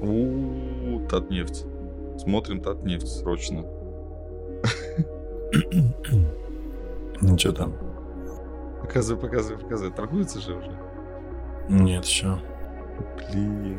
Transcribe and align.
У, 0.00 1.06
Татнефть. 1.08 1.64
Смотрим 2.18 2.60
Татнефть 2.60 3.08
срочно. 3.08 3.64
Ну, 7.20 7.38
что 7.38 7.52
там? 7.52 7.74
Показывай, 8.82 9.20
показывай, 9.20 9.58
показывай. 9.62 9.92
Торгуется 9.92 10.40
же 10.40 10.56
уже? 10.56 10.76
Нет, 11.68 12.04
еще. 12.04 12.38
Блин. 13.30 13.78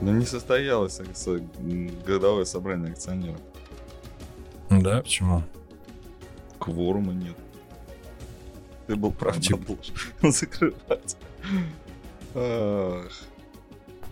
Ну, 0.00 0.12
не 0.12 0.24
состоялось 0.26 1.00
годовое 2.06 2.44
собрание 2.44 2.92
акционеров. 2.92 3.40
Да, 4.70 5.00
почему? 5.02 5.42
Кворума 6.60 7.12
нет. 7.14 7.34
Ты 8.86 8.94
был 8.94 9.10
прав, 9.12 9.40
типа- 9.40 9.58
надо 9.58 9.72
было 10.22 10.30
закрывать. 10.32 11.16
Ах. 12.34 13.10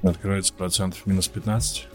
Открывается 0.09 0.54
процентов 0.54 1.04
минус 1.07 1.27
15. 1.27 1.88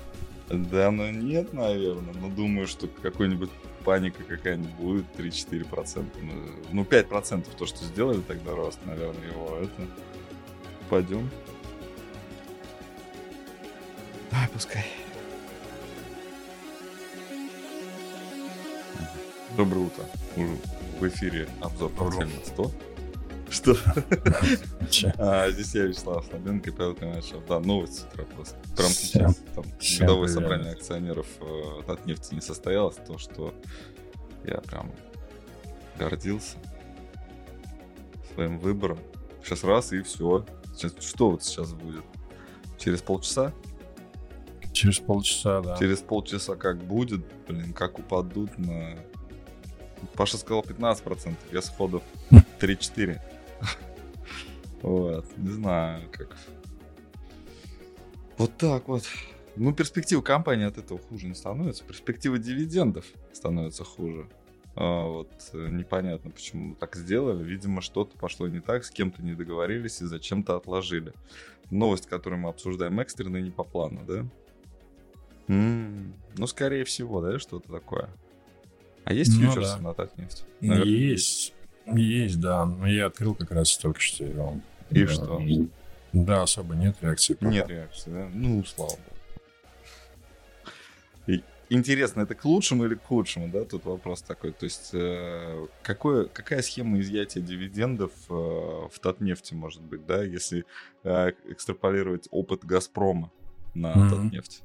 Да, 0.50 0.92
ну 0.92 1.10
нет, 1.12 1.54
наверное. 1.54 2.14
Но 2.14 2.30
думаю, 2.30 2.68
что 2.68 2.88
какой-нибудь 2.88 3.50
паника 3.86 4.24
какая-нибудь 4.24 4.74
будет 4.74 5.06
3-4%. 5.18 6.06
Ну, 6.22 6.34
Ну, 6.72 6.84
5% 6.84 7.46
то, 7.58 7.66
что 7.66 7.86
сделали 7.86 8.20
тогда 8.22 8.52
рост, 8.52 8.80
наверное, 8.86 9.28
его. 9.28 9.58
Это 9.62 9.88
пойдем. 10.90 11.30
Ай, 14.34 14.48
пускай. 14.54 14.86
Доброе 19.56 19.86
утро. 19.86 20.04
Уже 20.36 20.58
В 21.00 21.08
эфире 21.08 21.48
обзор 21.62 21.90
портфеля 21.92 22.30
100. 22.46 22.72
Что? 23.52 23.76
А, 25.18 25.50
здесь 25.52 25.76
я, 25.76 25.84
Вячеслав 25.84 26.26
Слабенко 26.26 26.72
Павел 26.72 26.96
Камачев. 26.96 27.46
Да, 27.48 27.60
новость 27.60 28.00
с 28.00 28.04
утра 28.06 28.24
просто. 28.34 28.56
Прямо 28.78 28.90
сейчас. 28.90 29.40
Годовое 30.00 30.28
собрание 30.30 30.72
акционеров 30.72 31.28
э, 31.42 31.92
от 31.92 32.06
нефти 32.06 32.34
не 32.34 32.42
состоялось. 32.42 32.96
То, 32.96 33.18
что 33.18 33.54
я 34.46 34.58
прям 34.62 34.92
гордился 36.00 36.58
своим 38.34 38.58
выбором. 38.58 39.00
Сейчас 39.44 39.66
раз 39.66 39.92
и 39.92 40.02
все. 40.02 40.46
Сейчас, 40.74 40.94
что 41.02 41.32
вот 41.32 41.44
сейчас 41.44 41.74
будет? 41.74 42.06
Через 42.80 43.02
полчаса? 43.02 43.54
Через 44.72 45.00
полчаса, 45.00 45.62
да. 45.62 45.78
Через 45.78 46.00
полчаса 46.00 46.56
как 46.56 46.82
будет, 46.82 47.22
блин, 47.48 47.74
как 47.74 48.00
упадут 48.00 48.58
на... 48.58 48.98
Паша 50.16 50.38
сказал 50.38 50.62
15%, 50.62 51.36
я 51.52 51.62
сходу 51.62 52.02
3-4. 52.60 53.20
Вот, 54.82 55.26
не 55.38 55.52
знаю, 55.52 56.02
как... 56.12 56.36
Вот 58.38 58.58
так 58.58 58.88
вот. 58.88 59.04
Ну, 59.56 59.74
перспективы 59.74 60.24
компании 60.24 60.66
от 60.66 60.78
этого 60.80 61.00
хуже 61.00 61.28
не 61.28 61.36
становятся. 61.36 61.84
Перспективы 61.84 62.40
дивидендов 62.40 63.06
становятся 63.32 63.84
хуже. 63.84 64.28
А, 64.76 65.06
вот 65.06 65.30
э, 65.54 65.68
непонятно, 65.70 66.32
почему 66.32 66.74
так 66.76 66.96
сделали. 66.96 67.44
Видимо, 67.44 67.82
что-то 67.82 68.18
пошло 68.18 68.48
не 68.48 68.60
так, 68.60 68.84
с 68.84 68.90
кем-то 68.90 69.22
не 69.22 69.34
договорились 69.36 70.02
и 70.02 70.06
зачем-то 70.06 70.56
отложили. 70.56 71.14
Новость, 71.70 72.08
которую 72.08 72.40
мы 72.40 72.50
обсуждаем, 72.50 73.00
экстренная, 73.00 73.42
не 73.42 73.52
по 73.52 73.64
плану, 73.64 74.02
да? 74.08 74.26
М, 75.48 76.14
Ну, 76.38 76.48
скорее 76.48 76.86
всего, 76.86 77.22
да, 77.22 77.38
что-то 77.38 77.72
такое. 77.72 78.10
А 79.04 79.14
есть 79.14 79.32
Ну, 79.38 79.42
фьючерсы 79.52 79.76
да. 79.78 79.82
на 79.84 79.94
Татнефть? 79.94 80.46
Есть. 80.62 81.54
Есть, 81.86 82.40
да. 82.40 82.66
Но 82.66 82.88
я 82.88 83.08
открыл 83.08 83.36
как 83.36 83.52
раз 83.52 83.78
только 83.78 84.00
что 84.00 84.24
его. 84.26 84.60
И 84.90 85.04
Да. 85.06 85.12
что? 85.12 85.42
Да, 86.14 86.42
особо 86.44 86.76
нет 86.76 86.98
реакции. 87.02 87.34
пока. 87.36 87.52
Нет 87.52 87.70
реакции, 87.70 88.12
да? 88.12 88.30
Ну, 88.34 88.64
слава 88.66 88.92
богу. 88.92 89.02
Интересно, 91.74 92.24
это 92.24 92.36
к 92.36 92.44
лучшему 92.44 92.84
или 92.86 92.96
к 92.96 93.04
худшему, 93.06 93.48
да? 93.48 93.64
Тут 93.64 93.86
вопрос 93.86 94.22
такой. 94.22 94.52
То 94.52 94.66
есть, 94.66 94.90
э, 94.92 95.68
какое, 95.84 96.26
какая 96.26 96.62
схема 96.64 97.00
изъятия 97.00 97.40
дивидендов 97.40 98.12
э, 98.30 98.34
в 98.34 98.92
Татнефти 99.02 99.54
может 99.54 99.82
быть, 99.82 100.06
да, 100.06 100.22
если 100.22 100.66
э, 101.06 101.32
экстраполировать 101.48 102.28
опыт 102.30 102.66
Газпрома 102.66 103.32
на 103.74 103.96
Мгм. 103.96 104.10
Татнефть? 104.10 104.64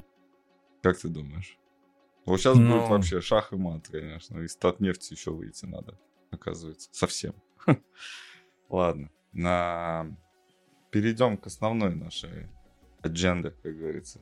Как 0.82 0.98
ты 0.98 1.06
думаешь? 1.06 1.56
Вот 2.24 2.40
сейчас 2.40 2.56
Ну. 2.56 2.72
будет 2.76 2.88
вообще 2.88 3.20
шах 3.20 3.52
и 3.52 3.56
мат, 3.56 3.86
конечно. 3.86 4.40
Из 4.40 4.56
Татнефти 4.56 5.12
еще 5.12 5.30
выйти 5.30 5.64
надо, 5.64 5.96
оказывается. 6.30 6.88
Совсем. 6.92 7.34
Ладно. 8.68 9.10
На... 9.32 10.06
Перейдем 10.90 11.36
к 11.36 11.46
основной 11.46 11.94
нашей 11.94 12.48
адженде, 13.02 13.50
как 13.50 13.76
говорится. 13.76 14.20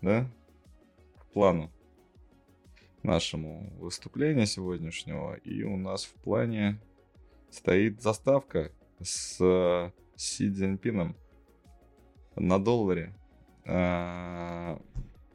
Да? 0.00 0.28
К 1.18 1.26
плану 1.32 1.70
нашему 3.02 3.72
выступления 3.78 4.46
сегодняшнего. 4.46 5.34
И 5.34 5.62
у 5.62 5.76
нас 5.76 6.04
в 6.04 6.14
плане 6.14 6.80
стоит 7.50 8.02
заставка 8.02 8.72
с 9.00 9.92
Си 10.16 10.50
Цзиньпином 10.50 11.16
на 12.36 12.58
долларе. 12.58 13.14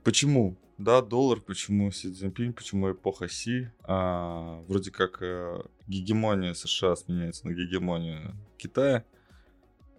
Почему? 0.08 0.56
Да, 0.78 1.02
доллар, 1.02 1.42
почему 1.42 1.92
Си 1.92 2.14
Цзиньпинь, 2.14 2.54
почему 2.54 2.94
эпоха 2.94 3.28
Си. 3.28 3.68
А, 3.84 4.62
вроде 4.70 4.90
как 4.90 5.22
э, 5.22 5.62
гегемония 5.86 6.54
США 6.54 6.96
сменяется 6.96 7.46
на 7.46 7.52
гегемонию 7.52 8.34
Китая 8.58 9.04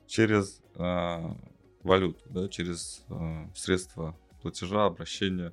через 0.06 0.62
а, 0.76 1.36
валюту, 1.82 2.24
да, 2.30 2.48
через 2.48 3.04
а, 3.10 3.50
средства 3.54 4.16
платежа, 4.40 4.86
обращения. 4.86 5.52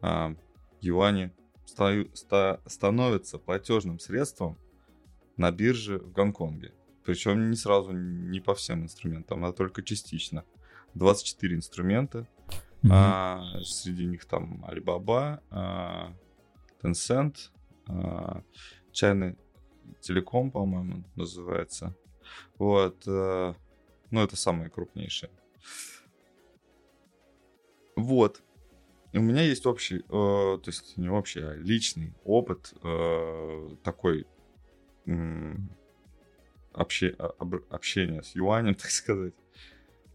А, 0.00 0.36
юани 0.80 1.32
стаю- 1.66 2.08
ста- 2.14 2.60
становятся 2.66 3.38
платежным 3.38 3.98
средством 3.98 4.56
на 5.36 5.50
бирже 5.50 5.98
в 5.98 6.12
Гонконге. 6.12 6.72
Причем 7.04 7.50
не 7.50 7.56
сразу, 7.56 7.90
не 7.90 8.38
по 8.38 8.54
всем 8.54 8.84
инструментам, 8.84 9.44
а 9.44 9.52
только 9.52 9.82
частично. 9.82 10.44
24 10.94 11.56
инструмента, 11.56 12.28
Мгм. 12.82 12.92
а, 12.92 13.60
среди 13.62 14.06
них 14.06 14.24
там 14.24 14.64
Alibaba, 14.68 15.40
а, 15.50 16.12
Tencent, 16.82 17.50
а, 17.86 18.42
China 18.92 19.36
Telecom, 20.00 20.50
по-моему, 20.50 21.04
называется. 21.16 21.94
Вот. 22.58 23.02
э, 23.06 23.54
ну, 24.10 24.20
это 24.22 24.36
самые 24.36 24.70
крупнейшие. 24.70 25.30
Вот. 27.96 28.42
У 29.12 29.20
меня 29.20 29.42
есть 29.42 29.66
общий, 29.66 29.98
э, 29.98 30.00
то 30.08 30.62
есть 30.66 30.96
не 30.96 31.08
общий, 31.08 31.40
а 31.40 31.54
личный 31.54 32.14
опыт 32.24 32.72
э, 32.82 33.68
такой 33.84 34.26
м, 35.06 35.68
обще- 36.72 37.14
а- 37.18 37.34
обр- 37.38 37.64
общения 37.70 38.22
с 38.22 38.34
юанем, 38.34 38.74
так 38.76 38.90
сказать. 38.90 39.34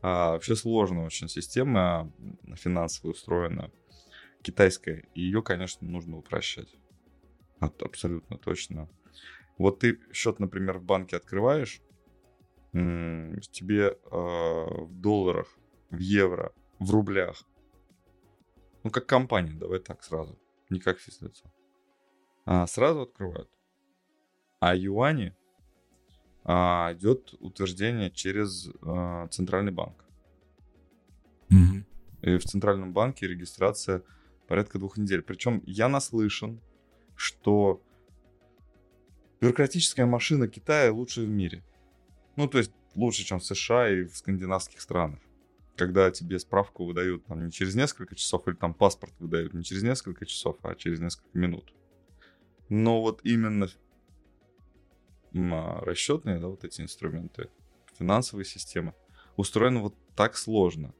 А, 0.09 0.31
вообще 0.31 0.55
сложная 0.55 1.05
очень 1.05 1.27
система 1.27 2.09
финансовая 2.55 3.11
устроена, 3.11 3.71
китайская, 4.41 5.03
и 5.13 5.21
ее, 5.21 5.43
конечно, 5.43 5.85
нужно 5.85 6.17
упрощать. 6.17 6.73
Абсолютно 7.59 8.37
точно. 8.37 8.87
Вот 9.57 9.79
ты 9.79 9.99
счет, 10.13 10.39
например, 10.39 10.77
в 10.77 10.83
банке 10.83 11.17
открываешь, 11.17 11.81
тебе 12.71 13.83
э, 13.83 13.97
в 14.09 14.93
долларах, 14.93 15.57
в 15.89 15.97
евро, 15.97 16.53
в 16.79 16.89
рублях, 16.91 17.43
ну, 18.85 18.91
как 18.91 19.07
компания, 19.07 19.55
давай 19.59 19.79
так 19.79 20.03
сразу, 20.03 20.39
не 20.69 20.79
как 20.79 20.99
физлицо, 20.99 21.51
а, 22.45 22.65
сразу 22.65 23.01
открывают. 23.01 23.49
А 24.61 24.73
юани 24.73 25.35
а, 26.47 26.93
идет 26.93 27.33
утверждение 27.41 28.09
через 28.09 28.69
а, 28.81 29.27
центральный 29.27 29.73
банк. 29.73 30.05
Мгм. 31.49 31.85
И 32.21 32.37
в 32.37 32.43
центральном 32.45 32.93
банке 32.93 33.27
регистрация 33.27 34.01
порядка 34.47 34.79
двух 34.79 34.97
недель. 34.97 35.21
Причем 35.21 35.61
я 35.65 35.89
наслышан, 35.89 36.61
что 37.15 37.83
бюрократическая 39.41 40.05
машина 40.05 40.47
Китая 40.47 40.91
лучшая 40.91 41.25
в 41.25 41.29
мире. 41.29 41.63
Ну, 42.37 42.47
то 42.47 42.59
есть 42.59 42.71
лучше, 42.95 43.25
чем 43.25 43.39
в 43.39 43.45
США 43.45 43.89
и 43.89 44.03
в 44.05 44.15
скандинавских 44.15 44.79
странах. 44.79 45.19
Когда 45.75 46.09
тебе 46.11 46.39
справку 46.39 46.85
выдают 46.85 47.25
там 47.25 47.45
не 47.45 47.51
через 47.51 47.75
несколько 47.75 48.15
часов, 48.15 48.47
или 48.47 48.55
там 48.55 48.73
паспорт 48.73 49.13
выдают 49.19 49.53
не 49.53 49.63
через 49.63 49.83
несколько 49.83 50.25
часов, 50.25 50.57
а 50.63 50.75
через 50.75 51.01
несколько 51.01 51.37
минут. 51.37 51.73
Но 52.69 53.01
вот 53.01 53.19
именно 53.23 53.67
расчетные, 55.33 56.39
да, 56.39 56.47
вот 56.47 56.63
эти 56.63 56.81
инструменты, 56.81 57.49
финансовые 57.97 58.45
системы, 58.45 58.93
устроены 59.35 59.79
вот 59.79 59.95
так 60.15 60.35
сложно. 60.35 60.93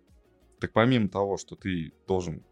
Так 0.59 0.73
помимо 0.73 1.09
того, 1.09 1.37
что 1.37 1.55
ты 1.55 1.93
должен 2.07 2.43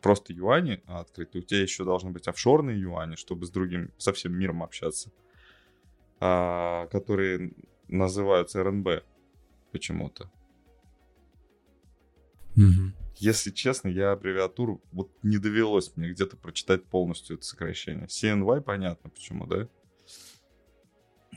просто 0.00 0.32
юани 0.32 0.82
открыть, 0.86 1.34
у 1.36 1.40
тебя 1.40 1.62
еще 1.62 1.84
должны 1.84 2.10
быть 2.10 2.28
офшорные 2.28 2.80
юани, 2.80 3.16
чтобы 3.16 3.46
с 3.46 3.50
другим, 3.50 3.92
со 3.98 4.12
всем 4.12 4.32
миром 4.34 4.62
общаться, 4.62 5.12
а, 6.20 6.86
которые 6.88 7.52
называются 7.88 8.62
РНБ 8.62 9.04
почему-то. 9.70 10.30
Мгм. 12.56 12.94
Если 13.16 13.50
честно, 13.50 13.88
я 13.88 14.12
аббревиатуру 14.12 14.82
вот 14.92 15.10
не 15.22 15.38
довелось 15.38 15.96
мне 15.96 16.10
где-то 16.10 16.36
прочитать 16.36 16.84
полностью 16.84 17.36
это 17.36 17.44
сокращение. 17.44 18.06
CNY 18.06 18.60
понятно 18.62 19.10
почему, 19.10 19.46
да? 19.46 19.68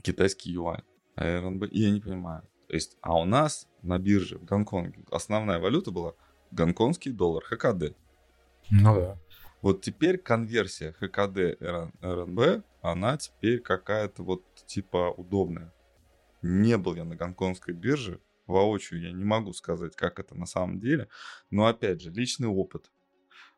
Китайский 0.01 0.51
юань. 0.51 0.83
А 1.15 1.39
РНБ 1.39 1.65
я 1.71 1.92
не 1.92 2.01
понимаю. 2.01 2.44
То 2.68 2.74
есть, 2.74 2.97
а 3.01 3.19
у 3.19 3.25
нас 3.25 3.68
на 3.81 4.00
бирже 4.00 4.38
в 4.38 4.45
Гонконге 4.45 5.03
основная 5.12 5.59
валюта 5.59 5.92
была 5.92 6.13
гонконгский 6.51 7.12
доллар, 7.12 7.44
ХКД. 7.44 7.95
Ну 8.71 8.95
да. 8.95 9.18
Вот 9.62 9.81
теперь 9.81 10.18
конверсия 10.18 10.94
ХКД 10.94 11.59
РН 11.62 11.94
РНБ, 12.01 12.65
она 12.81 13.18
теперь 13.18 13.59
какая-то 13.59 14.24
вот 14.24 14.44
типа 14.65 15.12
удобная. 15.15 15.74
Не 16.41 16.77
был 16.77 16.95
я 16.95 17.03
на 17.03 17.15
гонконгской 17.15 17.74
бирже, 17.74 18.19
воочию 18.48 19.01
я 19.01 19.12
не 19.12 19.24
могу 19.24 19.53
сказать, 19.53 19.95
как 19.95 20.19
это 20.19 20.36
на 20.36 20.45
самом 20.45 20.80
деле, 20.80 21.07
но 21.50 21.65
опять 21.65 22.01
же, 22.01 22.12
личный 22.12 22.48
опыт. 22.48 22.91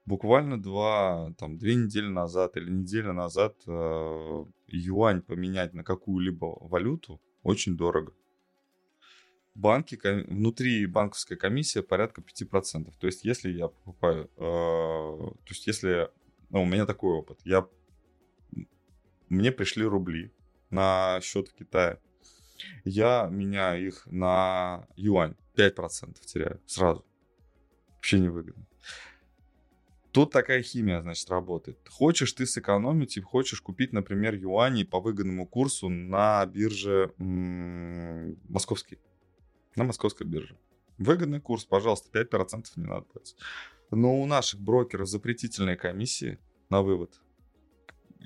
Буквально 0.08 0.58
два, 0.58 1.34
там, 1.38 1.58
две 1.58 1.76
недели 1.76 2.08
назад 2.08 2.56
или 2.56 2.70
неделю 2.70 3.12
назад 3.12 3.58
э, 3.68 4.46
юань 4.68 5.22
поменять 5.22 5.74
на 5.74 5.84
какую-либо 5.84 6.46
валюту 6.62 7.20
очень 7.44 7.76
дорого. 7.76 8.14
Банки, 9.54 10.00
внутри 10.30 10.86
банковская 10.86 11.36
комиссия 11.36 11.84
порядка 11.84 12.22
5%. 12.22 12.94
То 12.98 13.08
есть, 13.08 13.26
если 13.26 13.52
я 13.52 13.68
покупаю, 13.68 14.32
э, 14.38 14.40
то 14.40 15.50
есть, 15.50 15.68
если, 15.68 16.10
ну, 16.52 16.62
у 16.62 16.66
меня 16.66 16.86
такой 16.86 17.12
опыт, 17.12 17.42
я, 17.44 17.68
мне 19.28 19.52
пришли 19.52 19.84
рубли 19.84 20.32
на 20.70 21.20
счет 21.22 21.50
в 21.50 21.54
Китае, 21.54 22.00
я 22.86 23.28
меняю 23.30 23.88
их 23.88 24.06
на 24.06 24.88
юань, 24.96 25.36
5% 25.58 26.16
теряю 26.26 26.62
сразу. 26.66 27.04
Вообще 27.96 28.20
невыгодно. 28.20 28.66
Тут 30.12 30.32
такая 30.32 30.62
химия, 30.64 31.02
значит, 31.02 31.30
работает. 31.30 31.78
Хочешь 31.90 32.32
ты 32.34 32.46
сэкономить 32.46 33.18
и 33.18 33.22
хочешь 33.22 33.62
купить, 33.62 33.94
например, 33.94 34.36
юани 34.36 34.84
по 34.84 35.00
выгодному 35.00 35.46
курсу 35.46 35.90
на 35.90 36.46
бирже 36.46 37.14
м, 37.20 38.36
московский. 38.50 38.98
На 39.76 39.84
московской 39.84 40.26
бирже. 40.26 40.58
Выгодный 40.98 41.40
курс, 41.40 41.66
пожалуйста, 41.66 42.10
5% 42.12 42.66
не 42.78 42.86
надо 42.86 43.02
платить. 43.02 43.38
Но 43.92 44.20
у 44.20 44.26
наших 44.26 44.60
брокеров 44.60 45.08
запретительные 45.08 45.78
комиссии 45.78 46.40
на 46.70 46.82
вывод. 46.82 47.22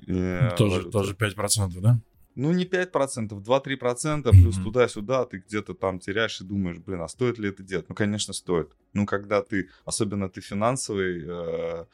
э, 0.06 0.50
тоже, 0.56 0.76
валюты. 0.76 0.90
тоже 0.90 1.14
5%, 1.14 1.80
да? 1.80 2.00
Ну, 2.34 2.52
не 2.52 2.64
5%, 2.64 3.42
2-3%, 3.42 4.30
плюс 4.30 4.56
Мгм. 4.56 4.64
туда-сюда 4.64 5.24
ты 5.26 5.38
где-то 5.38 5.74
там 5.74 5.98
теряешь 5.98 6.40
и 6.40 6.44
думаешь, 6.44 6.78
блин, 6.78 7.02
а 7.02 7.08
стоит 7.08 7.38
ли 7.38 7.50
это 7.50 7.62
делать? 7.62 7.88
Ну, 7.88 7.94
конечно, 7.94 8.32
стоит. 8.32 8.72
Ну, 8.94 9.04
когда 9.06 9.42
ты, 9.42 9.68
особенно 9.84 10.28
ты 10.30 10.40
финансовый, 10.40 11.24
э, 11.26 11.84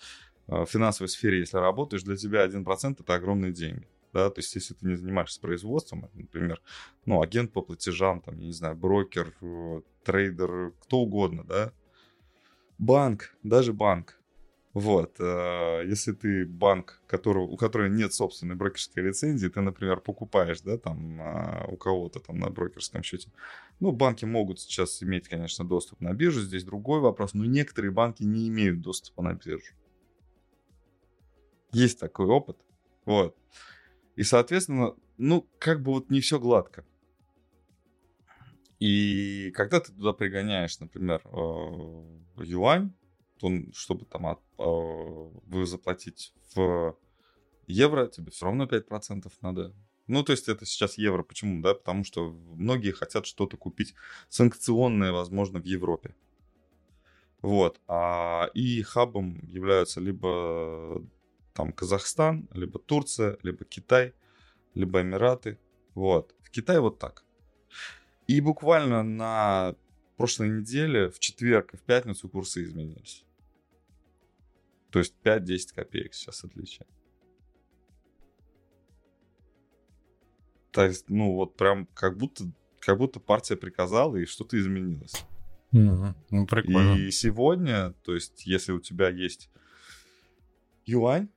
э, 0.48 0.62
в 0.64 0.66
финансовой 0.66 1.08
сфере, 1.08 1.40
если 1.40 1.56
работаешь, 1.56 2.04
для 2.04 2.16
тебя 2.16 2.42
1% 2.42 3.00
это 3.00 3.14
огромные 3.14 3.52
деньги. 3.52 3.86
Да, 4.12 4.30
то 4.30 4.38
есть, 4.38 4.54
если 4.54 4.74
ты 4.74 4.86
не 4.86 4.96
занимаешься 4.96 5.40
производством, 5.40 6.08
например, 6.14 6.62
ну, 7.04 7.20
агент 7.20 7.52
по 7.52 7.60
платежам, 7.60 8.20
там, 8.20 8.38
я 8.38 8.46
не 8.46 8.52
знаю, 8.52 8.76
брокер, 8.76 9.34
э, 9.42 9.80
трейдер, 10.04 10.72
кто 10.80 11.00
угодно, 11.00 11.44
да, 11.44 11.72
банк, 12.78 13.36
даже 13.42 13.72
банк, 13.72 14.17
вот, 14.74 15.16
э, 15.18 15.82
если 15.86 16.12
ты 16.12 16.44
банк, 16.44 17.00
которого, 17.06 17.44
у 17.44 17.56
которого 17.56 17.86
нет 17.86 18.12
собственной 18.12 18.54
брокерской 18.54 19.02
лицензии, 19.02 19.48
ты, 19.48 19.60
например, 19.60 20.00
покупаешь, 20.00 20.60
да, 20.60 20.76
там, 20.76 21.20
а, 21.20 21.66
у 21.68 21.76
кого-то 21.76 22.20
там 22.20 22.38
на 22.38 22.50
брокерском 22.50 23.02
счете. 23.02 23.32
Ну, 23.80 23.92
банки 23.92 24.26
могут 24.26 24.60
сейчас 24.60 25.02
иметь, 25.02 25.28
конечно, 25.28 25.66
доступ 25.66 26.00
на 26.00 26.12
биржу, 26.12 26.40
здесь 26.40 26.64
другой 26.64 27.00
вопрос, 27.00 27.32
но 27.32 27.44
некоторые 27.44 27.90
банки 27.90 28.22
не 28.22 28.48
имеют 28.48 28.82
доступа 28.82 29.22
на 29.22 29.34
биржу. 29.34 29.74
Есть 31.72 31.98
такой 31.98 32.26
опыт, 32.26 32.58
вот. 33.04 33.36
И, 34.16 34.22
соответственно, 34.22 34.94
ну, 35.16 35.48
как 35.58 35.82
бы 35.82 35.92
вот 35.92 36.10
не 36.10 36.20
все 36.20 36.38
гладко. 36.38 36.84
И 38.80 39.50
когда 39.54 39.80
ты 39.80 39.92
туда 39.92 40.12
пригоняешь, 40.12 40.78
например, 40.78 41.20
э, 41.24 42.44
юань, 42.44 42.92
то, 43.38 43.50
чтобы 43.72 44.04
там 44.04 44.26
от- 44.26 44.42
э, 44.58 45.30
вы 45.46 45.66
заплатить 45.66 46.32
в 46.54 46.96
евро, 47.66 48.06
тебе 48.06 48.30
все 48.30 48.46
равно 48.46 48.66
5% 48.66 49.32
надо. 49.42 49.74
Ну, 50.06 50.22
то 50.22 50.32
есть 50.32 50.48
это 50.48 50.64
сейчас 50.64 50.98
евро. 50.98 51.22
Почему? 51.22 51.62
Да, 51.62 51.74
потому 51.74 52.02
что 52.02 52.30
многие 52.56 52.92
хотят 52.92 53.26
что-то 53.26 53.56
купить 53.56 53.94
санкционное, 54.28 55.12
возможно, 55.12 55.60
в 55.60 55.64
Европе. 55.64 56.14
Вот. 57.42 57.80
А, 57.86 58.50
и 58.54 58.82
хабом 58.82 59.40
являются 59.46 60.00
либо 60.00 61.04
там 61.52 61.72
Казахстан, 61.72 62.48
либо 62.52 62.78
Турция, 62.78 63.38
либо 63.42 63.64
Китай, 63.64 64.14
либо 64.74 65.02
Эмираты. 65.02 65.58
Вот. 65.94 66.34
В 66.40 66.50
Китае 66.50 66.80
вот 66.80 66.98
так. 66.98 67.24
И 68.26 68.40
буквально 68.40 69.02
на 69.02 69.74
прошлой 70.16 70.48
неделе, 70.48 71.10
в 71.10 71.18
четверг 71.18 71.74
и 71.74 71.76
в 71.76 71.82
пятницу 71.82 72.28
курсы 72.28 72.64
изменились. 72.64 73.24
То 74.90 74.98
есть 75.00 75.14
5-10 75.22 75.74
копеек 75.74 76.14
сейчас 76.14 76.44
отличие. 76.44 76.86
То 80.70 80.84
есть, 80.84 81.08
ну 81.08 81.34
вот 81.34 81.56
прям 81.56 81.86
как 81.94 82.16
будто, 82.16 82.44
как 82.80 82.98
будто 82.98 83.20
партия 83.20 83.56
приказала 83.56 84.16
и 84.16 84.24
что-то 84.24 84.58
изменилось. 84.58 85.24
Мгм. 85.72 86.14
Ну, 86.30 86.46
прикольно. 86.46 86.96
И 86.96 87.10
сегодня, 87.10 87.92
то 88.04 88.14
есть, 88.14 88.46
если 88.46 88.72
у 88.72 88.80
тебя 88.80 89.08
есть 89.08 89.50
юань, 90.86 91.28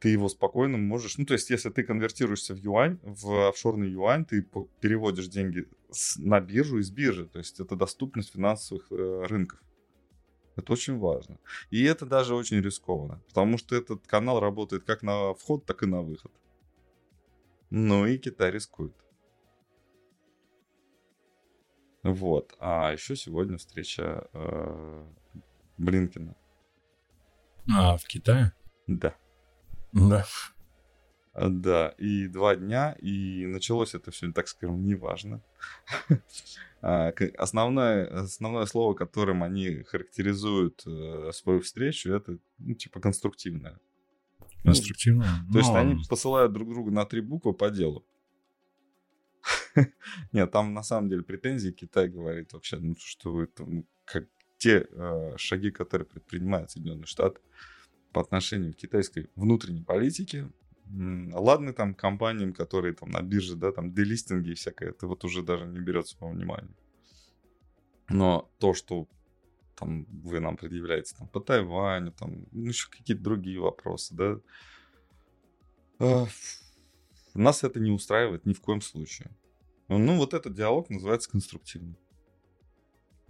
ты 0.00 0.08
его 0.08 0.28
спокойно 0.28 0.78
можешь... 0.78 1.18
Ну, 1.18 1.26
то 1.26 1.34
есть, 1.34 1.50
если 1.50 1.68
ты 1.70 1.82
конвертируешься 1.84 2.54
в 2.54 2.56
юань, 2.56 2.98
в 3.02 3.48
офшорный 3.48 3.90
юань, 3.90 4.24
ты 4.24 4.42
переводишь 4.80 5.28
деньги 5.28 5.68
с- 5.90 6.16
на 6.16 6.40
биржу 6.40 6.78
из 6.78 6.90
биржи. 6.90 7.26
То 7.26 7.38
есть, 7.38 7.60
это 7.60 7.76
доступность 7.76 8.32
финансовых 8.32 8.90
э, 8.90 9.26
рынков. 9.28 9.60
Это 10.60 10.74
очень 10.74 10.98
важно. 10.98 11.38
И 11.70 11.82
это 11.84 12.04
даже 12.06 12.34
очень 12.34 12.60
рискованно, 12.60 13.20
потому 13.28 13.58
что 13.58 13.74
этот 13.74 14.06
канал 14.06 14.40
работает 14.40 14.84
как 14.84 15.02
на 15.02 15.32
вход, 15.34 15.64
так 15.64 15.82
и 15.82 15.86
на 15.86 16.02
выход. 16.02 16.32
Ну 17.70 18.06
и 18.06 18.18
Китай 18.18 18.50
рискует. 18.50 18.94
Вот. 22.02 22.54
А 22.58 22.92
еще 22.92 23.16
сегодня 23.16 23.56
встреча 23.56 24.28
э, 24.32 25.06
Блинкина. 25.78 26.34
А, 27.74 27.96
в 27.96 28.04
Китае? 28.04 28.52
Да. 28.86 29.14
Да. 29.92 30.26
Да, 31.48 31.88
и 31.98 32.26
два 32.26 32.56
дня, 32.56 32.96
и 33.00 33.46
началось 33.46 33.94
это 33.94 34.10
все, 34.10 34.30
так 34.32 34.48
скажем, 34.48 34.84
неважно. 34.84 35.42
А, 36.82 37.12
Основное, 37.36 38.06
основное 38.22 38.64
слово, 38.64 38.94
которым 38.94 39.42
они 39.42 39.82
характеризуют 39.82 40.82
э, 40.86 41.30
свою 41.34 41.60
встречу, 41.60 42.10
это, 42.10 42.38
ну, 42.56 42.74
типа, 42.74 43.00
конструктивное. 43.00 43.78
Конструктивно. 44.64 45.26
То 45.52 45.58
есть 45.58 45.70
Ну, 45.70 45.76
они 45.76 46.02
посылают 46.08 46.54
друг 46.54 46.70
друга 46.70 46.90
на 46.90 47.04
три 47.04 47.20
буквы 47.20 47.52
по 47.52 47.68
делу. 47.70 48.02
Нет, 50.32 50.50
там 50.50 50.74
на 50.74 50.82
самом 50.82 51.08
деле 51.08 51.22
претензии 51.22 51.70
Китай 51.70 52.08
говорит 52.08 52.52
вообще, 52.52 52.78
ну 52.78 52.94
что 52.98 53.32
вы 53.32 53.46
там, 53.46 53.84
как 54.04 54.24
те 54.58 54.86
э, 54.90 55.36
шаги, 55.36 55.70
которые 55.70 56.06
предпринимают 56.06 56.70
Соединенные 56.70 57.06
Штаты 57.06 57.40
по 58.12 58.20
отношению 58.20 58.74
к 58.74 58.76
китайской 58.76 59.30
внутренней 59.36 59.82
политике. 59.82 60.50
Ладно 60.92 61.72
там 61.72 61.94
компаниям, 61.94 62.52
которые 62.52 62.94
там 62.94 63.10
на 63.10 63.22
бирже, 63.22 63.56
да, 63.56 63.72
там 63.72 63.92
делистинги 63.92 64.50
и 64.50 64.54
всякое, 64.54 64.90
это 64.90 65.06
вот 65.06 65.24
уже 65.24 65.42
даже 65.42 65.66
не 65.66 65.78
берется 65.78 66.16
во 66.20 66.30
внимание. 66.30 66.74
Но 68.08 68.50
то, 68.58 68.74
что 68.74 69.06
там 69.76 70.04
вы 70.04 70.40
нам 70.40 70.56
предъявляете 70.56 71.14
там, 71.16 71.28
по 71.28 71.40
Тайваню, 71.40 72.12
там, 72.12 72.44
ну, 72.50 72.68
еще 72.68 72.90
какие-то 72.90 73.22
другие 73.22 73.60
вопросы, 73.60 74.14
да, 74.14 74.40
а, 76.00 76.26
нас 77.34 77.62
это 77.62 77.78
не 77.78 77.90
устраивает 77.90 78.46
ни 78.46 78.52
в 78.52 78.60
коем 78.60 78.80
случае. 78.80 79.30
Ну, 79.88 80.16
вот 80.16 80.34
этот 80.34 80.54
диалог 80.54 80.88
называется 80.90 81.30
конструктивным. 81.30 81.96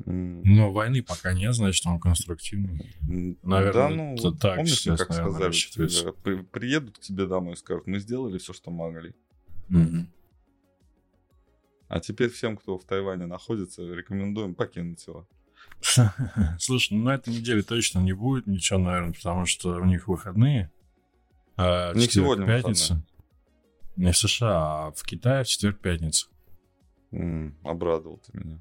Но 0.06 0.72
войны 0.72 1.02
пока 1.02 1.32
нет, 1.32 1.54
значит, 1.54 1.84
он 1.86 2.00
конструктивный. 2.00 2.94
Наверное, 3.42 3.72
да, 3.72 3.88
ну, 3.88 4.14
это 4.14 4.32
так 4.32 4.56
помнишь, 4.56 4.78
сейчас, 4.78 4.98
как 5.00 5.10
наверное, 5.10 5.30
сказали, 5.32 5.46
рассчитывается. 5.48 6.08
э, 6.08 6.12
при- 6.12 6.42
приедут 6.42 6.98
к 6.98 7.00
тебе 7.00 7.26
домой 7.26 7.54
и 7.54 7.56
скажут, 7.56 7.86
мы 7.86 7.98
сделали 7.98 8.38
все, 8.38 8.52
что 8.52 8.70
могли. 8.70 9.14
Мгм. 9.68 10.10
А 11.88 12.00
теперь 12.00 12.30
всем, 12.30 12.56
кто 12.56 12.78
в 12.78 12.84
Тайване 12.84 13.26
находится, 13.26 13.82
рекомендуем 13.82 14.54
покинуть 14.54 15.04
его. 15.06 15.26
Слушай, 16.58 16.94
ну 16.94 17.04
на 17.04 17.14
этой 17.14 17.34
неделе 17.34 17.62
точно 17.62 17.98
не 18.00 18.12
будет 18.12 18.46
ничего, 18.46 18.78
наверное, 18.78 19.12
потому 19.12 19.44
что 19.46 19.74
у 19.80 19.84
них 19.84 20.08
выходные. 20.08 20.70
А 21.56 21.88
четверг, 21.94 22.10
сегодня 22.12 22.46
пятница. 22.46 23.02
Не 23.96 24.12
в 24.12 24.16
США, 24.16 24.86
а 24.86 24.92
в 24.92 25.02
Китае 25.02 25.44
в 25.44 25.48
четверг-пятница. 25.48 26.28
М, 27.12 27.56
Обрадовал 27.64 28.18
ты 28.18 28.38
меня. 28.38 28.60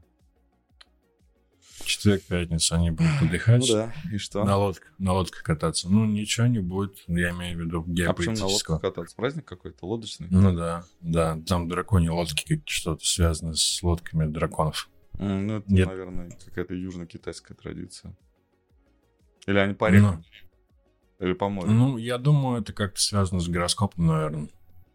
Четверг, 1.86 2.22
пятница 2.24 2.76
они 2.76 2.92
будут 2.92 3.12
отдыхать. 3.22 3.62
Ну 3.62 3.74
да, 3.74 3.94
и 4.12 4.18
что? 4.18 4.44
На 4.44 4.58
лодках, 4.58 4.92
на 5.00 5.14
лодках 5.14 5.44
кататься. 5.44 5.90
Ну, 5.90 6.06
ничего 6.06 6.48
не 6.48 6.60
будет, 6.60 6.98
я 7.08 7.32
имею 7.32 7.58
в 7.58 7.62
виду 7.62 7.80
а 7.80 7.82
почему 7.84 7.92
на 7.92 7.96
геополитического. 7.96 8.76
лодках 8.76 8.82
кататься? 8.82 9.16
Праздник 9.16 9.46
какой-то, 9.46 9.86
лодочный? 9.86 10.28
Ну 10.30 10.56
да, 10.56 10.84
да, 11.02 11.40
там 11.48 11.68
драконьи 11.68 12.10
лодки, 12.10 12.62
что-то 12.66 13.04
связано 13.06 13.54
с 13.56 13.82
лодками 13.82 14.26
драконов. 14.26 14.90
М, 15.18 15.48
Ну, 15.48 15.58
это, 15.58 15.74
Нет. 15.74 15.88
наверное, 15.88 16.32
какая-то 16.46 16.74
южно-китайская 16.76 17.56
традиция. 17.56 18.16
Или 19.48 19.58
они 19.58 19.74
по 19.74 19.90
рекам? 19.90 20.24
Или 21.20 21.34
по 21.34 21.50
морю? 21.50 21.72
Ну, 21.72 21.98
я 21.98 22.18
думаю, 22.18 22.62
это 22.62 22.72
как-то 22.72 23.02
связано 23.02 23.40
с 23.42 23.48
гороскопом, 23.48 24.06
наверное. 24.08 24.50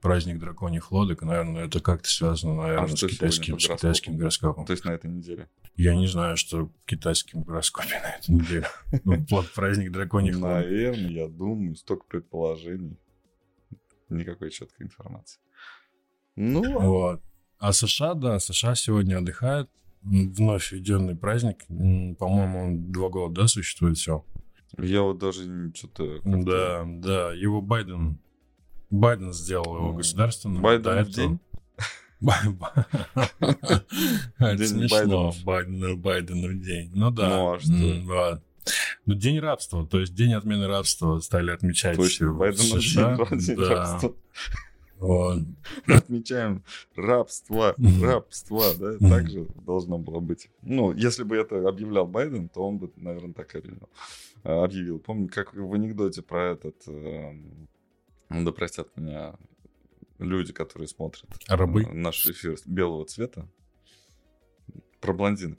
Праздник 0.04 0.38
драконьих 0.38 0.92
лодок, 0.92 1.22
наверное, 1.22 1.64
это 1.64 1.80
как-то 1.80 2.10
связано, 2.10 2.56
наверное, 2.56 2.92
А 2.92 2.94
с, 2.94 3.06
китайским, 3.06 3.58
с 3.58 3.66
китайским 3.66 4.18
гороскопом. 4.18 4.66
То 4.66 4.74
есть 4.74 4.84
на 4.84 4.90
этой 4.90 5.10
неделе? 5.10 5.48
Я 5.76 5.94
не 5.94 6.06
знаю, 6.06 6.36
что 6.36 6.66
в 6.66 6.72
китайском 6.84 7.42
гороскопе 7.42 7.98
на 8.02 8.10
этой 8.10 8.34
неделе. 8.34 8.66
Ну, 9.04 9.24
праздник 9.54 9.92
драконьих 9.92 10.34
лодок. 10.34 10.66
Наверное, 10.66 11.10
я 11.10 11.26
думаю, 11.26 11.74
столько 11.74 12.04
предположений. 12.04 12.98
Никакой 14.10 14.50
четкой 14.50 14.88
информации. 14.88 15.40
Ну, 16.36 16.80
Вот. 16.80 17.22
А 17.58 17.72
США, 17.72 18.12
да, 18.12 18.38
США 18.40 18.74
сегодня 18.74 19.16
отдыхает. 19.16 19.70
Вновь 20.02 20.70
введенный 20.70 21.16
праздник. 21.16 21.64
По-моему, 22.18 22.62
он 22.62 22.92
два 22.92 23.08
года, 23.08 23.40
да, 23.40 23.48
существует 23.48 23.96
все. 23.96 24.22
я 24.76 25.00
вот 25.00 25.16
даже 25.16 25.72
что-то... 25.74 26.20
Да, 26.24 26.84
да. 26.86 27.32
Его 27.32 27.62
Байден... 27.62 28.18
Байден 28.94 29.32
сделал 29.32 29.76
его 29.76 29.92
государственным. 29.92 30.62
Байден 30.62 31.04
в 31.04 31.10
день? 31.10 31.40
Смешно. 34.66 35.32
Байден, 35.44 36.00
Байден 36.00 36.48
в 36.48 36.62
день. 36.62 36.90
Ну 36.94 37.10
да. 37.10 37.28
Ну, 37.28 37.52
а 37.54 37.60
что? 37.60 37.72
Вот. 38.04 38.42
Ну, 39.04 39.14
день 39.14 39.40
рабства, 39.40 39.86
то 39.86 40.00
есть 40.00 40.14
день 40.14 40.32
отмены 40.32 40.66
рабства 40.66 41.18
стали 41.20 41.50
отмечать 41.50 41.96
Точно, 41.96 42.32
в 42.32 42.38
Байден 42.38 42.80
США. 42.80 43.18
день 43.32 43.56
Да. 43.56 43.68
рабства. 43.68 44.14
Вот. 44.98 45.42
Отмечаем 45.86 46.62
рабство, 46.96 47.74
рабство, 48.00 48.62
да? 48.78 48.96
Так 49.06 49.28
же 49.28 49.46
должно 49.66 49.98
было 49.98 50.20
быть. 50.20 50.48
Ну, 50.62 50.92
если 50.94 51.24
бы 51.24 51.36
это 51.36 51.68
объявлял 51.68 52.06
Байден, 52.06 52.48
то 52.48 52.66
он 52.66 52.78
бы, 52.78 52.90
наверное, 52.96 53.34
так 53.34 53.54
объявил. 53.54 53.88
Объявил. 54.44 54.98
Помню, 55.00 55.28
как 55.28 55.52
в 55.52 55.74
анекдоте 55.74 56.22
про 56.22 56.52
этот... 56.52 56.76
эм, 58.38 58.44
Да 58.44 58.52
простят 58.52 58.96
меня 58.96 59.36
люди, 60.18 60.52
которые 60.52 60.88
смотрят 60.88 61.26
Рабы? 61.48 61.86
наш 61.92 62.26
эфир 62.26 62.56
белого 62.66 63.04
цвета. 63.04 63.48
Про 65.00 65.12
блондинок. 65.12 65.58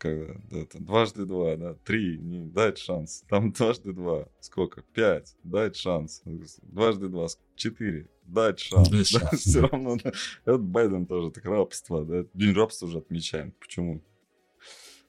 Это, 0.00 0.78
дважды 0.78 1.24
два, 1.26 1.56
да, 1.56 1.74
три, 1.74 2.18
не, 2.18 2.44
дать 2.46 2.78
шанс. 2.78 3.24
Там 3.28 3.50
дважды 3.50 3.92
два, 3.92 4.28
сколько? 4.40 4.82
Пять, 4.82 5.36
дать 5.42 5.74
шанс. 5.74 6.22
Дважды 6.62 7.08
два, 7.08 7.26
четыре, 7.56 8.08
дать 8.22 8.60
шанс. 8.60 8.88
Шанс, 9.08 9.40
Все 9.40 9.62
да. 9.62 9.68
равно, 9.68 9.96
да. 9.96 10.12
Это 10.44 10.58
Байден 10.58 11.04
тоже 11.06 11.32
так 11.32 11.44
рабство, 11.46 12.04
да. 12.04 12.24
День 12.32 12.52
рабства 12.54 12.86
уже 12.86 12.98
отмечаем. 12.98 13.50
Почему? 13.58 14.04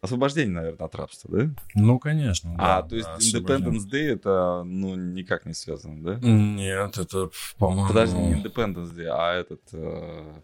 Освобождение, 0.02 0.54
наверное, 0.54 0.86
от 0.86 0.96
рабства, 0.96 1.30
да? 1.38 1.50
Ну, 1.76 2.00
конечно. 2.00 2.56
а, 2.58 2.82
да, 2.82 2.88
то 2.88 2.96
есть 2.96 3.08
да, 3.08 3.18
Independence 3.18 3.86
Day 3.92 4.14
это, 4.14 4.64
ну, 4.66 4.96
никак 4.96 5.46
не 5.46 5.54
связано, 5.54 6.02
да? 6.02 6.20
Нет, 6.26 6.98
это, 6.98 7.30
по-моему... 7.58 7.88
Подожди, 7.90 8.16
не 8.18 8.34
Independence 8.42 8.96
Day, 8.96 9.08
а 9.12 9.34
этот... 9.34 9.62
э, 9.74 10.40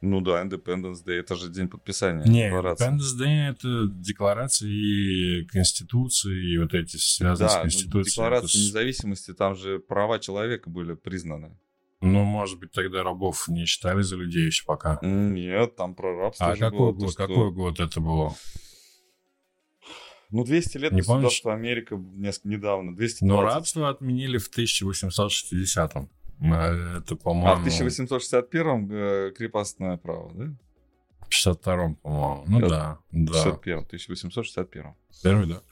Ну 0.00 0.20
да, 0.20 0.44
Independence 0.44 1.04
Day, 1.04 1.14
это 1.18 1.34
же 1.34 1.48
день 1.50 1.66
подписания 1.68 2.24
Не, 2.24 2.44
декларации. 2.44 2.86
Independence 2.88 3.18
Day 3.20 3.50
это 3.50 3.86
декларации 3.88 4.70
и 4.70 5.44
Конституции, 5.46 6.52
и 6.54 6.58
вот 6.58 6.72
эти 6.72 6.96
связанные 6.98 7.48
Да, 7.48 7.52
с 7.52 7.56
ну, 7.56 7.62
Конституцией. 7.62 8.04
декларация 8.14 8.46
Это 8.46 8.58
с- 8.58 8.66
независимости, 8.68 9.34
там 9.34 9.56
же 9.56 9.80
права 9.80 10.20
человека 10.20 10.70
были 10.70 10.94
признаны. 10.94 11.58
Ну, 12.00 12.24
может 12.24 12.58
быть, 12.58 12.72
тогда 12.72 13.02
рабов 13.02 13.48
не 13.48 13.64
считали 13.64 14.02
за 14.02 14.16
людей 14.16 14.46
еще 14.46 14.64
пока. 14.66 14.98
Нет, 15.02 15.76
там 15.76 15.94
про 15.94 16.14
рабство 16.16 16.46
А 16.48 16.56
какой 16.56 16.78
было 16.78 16.92
год, 16.92 17.10
что- 17.12 17.26
какой 17.26 17.50
год 17.52 17.80
это 17.80 18.00
было? 18.00 18.34
Ну, 20.30 20.44
200 20.44 20.78
лет 20.78 20.92
Не 20.92 20.98
государства 21.00 21.54
Америка 21.54 21.96
несколько 21.96 22.48
недавно. 22.48 22.94
220. 22.96 23.22
Но 23.22 23.42
рабство 23.42 23.88
отменили 23.88 24.38
в 24.38 24.48
1860-м. 24.50 26.10
А 26.42 26.98
Это, 26.98 27.14
А 27.14 27.16
по-моему, 27.16 27.62
в 27.62 27.66
1861-м 27.66 28.90
э, 28.92 29.30
крепостное 29.36 29.96
право, 29.96 30.30
да? 30.34 30.54
в 31.20 31.28
52-м, 31.30 31.94
по-моему. 31.96 32.44
Ну 32.46 32.58
Это 32.58 32.68
да, 32.68 32.98
да. 33.12 33.32
61 33.32 33.78
1861 33.84 34.94
Первый, 35.22 35.46
да. 35.46 35.62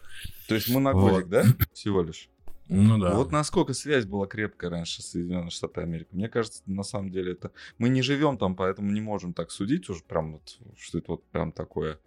То 0.49 0.54
есть 0.54 0.69
мы 0.71 0.81
на 0.81 0.93
Вот. 0.93 1.11
годик, 1.12 1.28
да? 1.28 1.45
Всего 1.75 2.02
лишь. 2.02 2.28
Ну 2.68 2.99
да. 2.99 3.14
Вот 3.14 3.30
насколько 3.30 3.75
связь 3.75 4.06
была 4.06 4.26
крепкая 4.26 4.71
раньше 4.71 5.02
с 5.02 5.11
Соединенными 5.11 5.50
Штатами 5.50 5.87
Америки. 5.87 6.09
Мне 6.12 6.28
кажется, 6.28 6.62
на 6.66 6.83
самом 6.83 7.11
деле 7.11 7.33
это... 7.33 7.52
Мы 7.78 7.88
не 7.88 8.02
живем 8.02 8.38
там, 8.38 8.56
поэтому 8.56 8.90
не 8.90 9.00
можем 9.00 9.35
так 9.35 9.50
судить 9.50 9.88
уже 9.88 10.02
прям 10.02 10.35
вот, 10.35 10.59
что 10.76 10.99
это 10.99 11.12
вот 11.12 11.25
прям 11.26 11.52
такое 11.52 11.99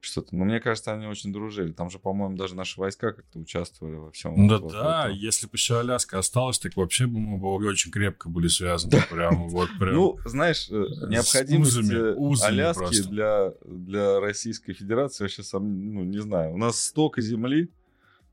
что-то. 0.00 0.34
Но 0.36 0.44
мне 0.44 0.60
кажется, 0.60 0.92
они 0.92 1.06
очень 1.06 1.32
дружили. 1.32 1.72
Там 1.72 1.90
же, 1.90 1.98
по-моему, 1.98 2.36
даже 2.36 2.54
наши 2.54 2.78
войска 2.80 3.12
как-то 3.12 3.38
участвовали 3.38 3.96
во 3.96 4.10
всем. 4.12 4.48
Да, 4.48 4.58
вот 4.58 4.72
да, 4.72 5.06
этом. 5.06 5.18
если 5.18 5.46
бы 5.46 5.52
еще 5.54 5.78
Аляска 5.80 6.18
осталась, 6.18 6.58
так 6.58 6.76
вообще 6.76 7.06
бы 7.06 7.18
мы 7.18 7.38
бы 7.38 7.48
очень 7.66 7.90
крепко 7.90 8.28
были 8.28 8.48
связаны. 8.48 9.02
Прям 9.10 9.48
вот 9.48 9.68
прям. 9.78 9.94
Ну, 9.94 10.18
знаешь, 10.24 10.68
э, 10.70 10.74
необходимость 11.08 11.76
узами, 11.76 12.14
узами 12.14 12.52
Аляски 12.52 12.78
просто. 12.78 13.08
для, 13.08 13.52
для 13.64 14.20
Российской 14.20 14.72
Федерации 14.72 15.24
вообще 15.24 15.42
сам, 15.42 15.94
ну, 15.94 16.04
не 16.04 16.18
знаю. 16.18 16.54
У 16.54 16.56
нас 16.56 16.80
столько 16.80 17.20
земли, 17.20 17.70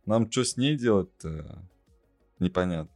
нам 0.05 0.31
что 0.31 0.43
с 0.43 0.57
ней 0.57 0.77
делать-то 0.77 1.63
непонятно. 2.39 2.89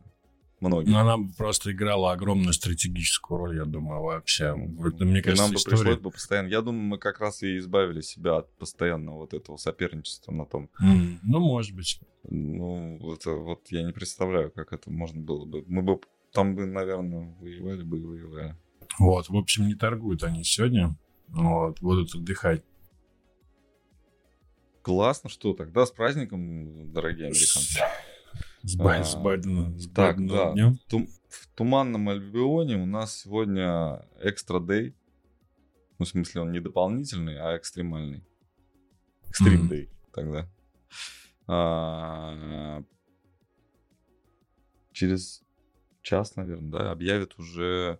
Многим. 0.59 0.91
Но 0.91 0.99
она 1.01 1.17
бы 1.19 1.31
просто 1.37 1.71
играла 1.71 2.13
огромную 2.13 2.51
стратегическую 2.51 3.37
роль, 3.37 3.57
я 3.57 3.65
думаю, 3.65 4.01
вообще. 4.01 4.55
Мне 4.55 5.19
И 5.19 5.21
кажется, 5.21 5.43
нам 5.43 5.51
бы 5.51 5.57
история... 5.57 5.77
пришлось 5.77 5.99
бы 5.99 6.09
постоянно. 6.09 6.47
Я 6.47 6.61
думаю, 6.61 6.83
мы 6.83 6.97
как 6.97 7.19
раз 7.19 7.43
и 7.43 7.59
избавили 7.59 8.01
себя 8.01 8.37
от 8.37 8.51
постоянного 8.57 9.17
вот 9.17 9.35
этого 9.35 9.57
соперничества 9.57 10.31
на 10.31 10.47
том. 10.47 10.71
М, 10.81 11.19
Ну, 11.21 11.39
может 11.41 11.75
быть. 11.75 11.99
Ну, 12.23 13.13
это 13.13 13.33
вот 13.33 13.67
я 13.69 13.83
не 13.83 13.93
представляю, 13.93 14.49
как 14.51 14.73
это 14.73 14.89
можно 14.89 15.21
было 15.21 15.45
бы. 15.45 15.63
Мы 15.67 15.83
бы 15.83 15.99
там 16.33 16.55
бы, 16.55 16.65
наверное, 16.65 17.35
воевали 17.39 17.83
бы 17.83 17.99
и 17.99 18.03
воевали. 18.03 18.55
Вот, 18.97 19.29
в 19.29 19.35
общем, 19.35 19.67
не 19.67 19.75
торгуют 19.75 20.23
они 20.23 20.43
сегодня. 20.43 20.95
Вот, 21.27 21.79
будут 21.81 22.15
отдыхать. 22.15 22.63
Классно, 24.87 25.29
что 25.29 25.53
тогда 25.53 25.85
с 25.85 25.91
праздником, 25.91 26.93
дорогие 26.93 27.25
американцы. 27.27 27.77
С, 28.63 28.77
Бай- 28.77 29.01
А, 29.01 29.03
с 29.03 29.15
Байденом, 29.15 29.77
с 29.77 29.89
так, 29.89 30.25
да. 30.25 30.53
днем. 30.53 30.79
Тум- 30.87 31.09
в 31.27 31.47
Туманном 31.55 32.07
Альбионе 32.07 32.77
у 32.77 32.85
нас 32.85 33.13
сегодня 33.17 34.05
экстра 34.21 34.61
дей. 34.61 34.95
Ну, 35.99 36.05
в 36.05 36.07
смысле, 36.07 36.39
он 36.43 36.53
не 36.53 36.61
дополнительный, 36.61 37.37
а 37.37 37.57
экстремальный. 37.57 38.23
Экстрим 39.27 39.67
дей 39.67 39.89
тогда. 40.13 40.47
А, 41.47 42.81
Через 44.93 45.43
час, 46.01 46.37
наверное, 46.37 46.71
да, 46.71 46.91
объявят 46.91 47.37
уже 47.37 47.99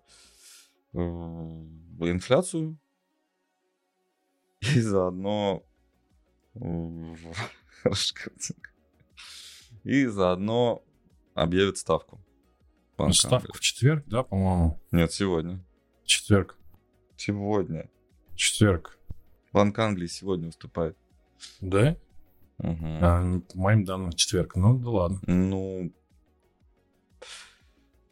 э, 0.94 0.98
инфляцию. 0.98 2.78
И 4.62 4.80
заодно... 4.80 5.67
И 9.84 10.06
заодно 10.06 10.84
объявят 11.34 11.78
ставку. 11.78 12.20
Банк 12.98 13.14
Ставка 13.16 13.54
в 13.54 13.60
четверг, 13.60 14.04
да, 14.08 14.24
по-моему? 14.24 14.82
Нет, 14.92 15.14
сегодня. 15.14 15.64
Четверг. 16.04 16.58
Сегодня. 17.16 17.90
Четверг. 18.36 18.98
Банк 19.54 19.78
Англии 19.78 20.08
сегодня 20.08 20.48
выступает. 20.48 20.98
Да? 21.62 21.96
Мгм. 22.58 23.00
А, 23.04 23.22
ну, 23.22 23.42
по 23.42 23.58
моим 23.58 23.86
данным, 23.86 24.14
четверг. 24.14 24.56
Ну, 24.56 24.80
да 24.80 24.90
ладно. 24.90 25.20
Ну... 25.28 25.94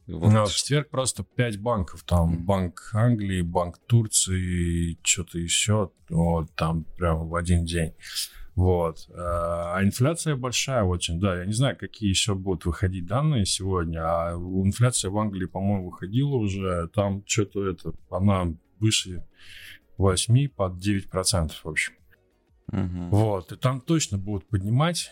Вот 0.08 0.32
Ну, 0.32 0.46
в 0.46 0.54
четверг 0.54 0.90
просто 0.90 1.24
5 1.24 1.60
банков. 1.60 2.04
Там 2.04 2.46
Банк 2.46 2.92
Англии, 2.94 3.42
Банк 3.42 3.80
Турции, 3.88 4.98
что-то 5.04 5.40
еще. 5.40 5.92
Вот, 6.10 6.54
там 6.56 6.84
прям 6.98 7.28
в 7.28 7.36
один 7.36 7.66
день. 7.66 7.94
Вот. 8.56 9.10
А 9.14 9.80
инфляция 9.84 10.36
большая 10.36 10.84
очень, 10.84 11.20
да. 11.20 11.40
Я 11.40 11.46
не 11.46 11.54
знаю, 11.54 11.76
какие 11.76 12.10
еще 12.10 12.36
будут 12.36 12.66
выходить 12.66 13.06
данные 13.06 13.46
сегодня. 13.46 14.00
А 14.02 14.34
инфляция 14.34 15.12
в 15.12 15.18
Англии, 15.18 15.46
по-моему, 15.46 15.90
выходила 15.90 16.36
уже. 16.36 16.88
Там 16.94 17.24
что-то 17.26 17.68
это, 17.68 17.94
она 18.10 18.54
выше 18.80 19.26
8 19.98 20.50
под 20.50 20.74
9%, 20.76 21.52
в 21.64 21.68
общем. 21.68 21.94
Мгм. 22.68 23.10
Вот, 23.10 23.52
и 23.52 23.56
там 23.56 23.82
точно 23.82 24.18
будут 24.18 24.48
поднимать. 24.48 25.12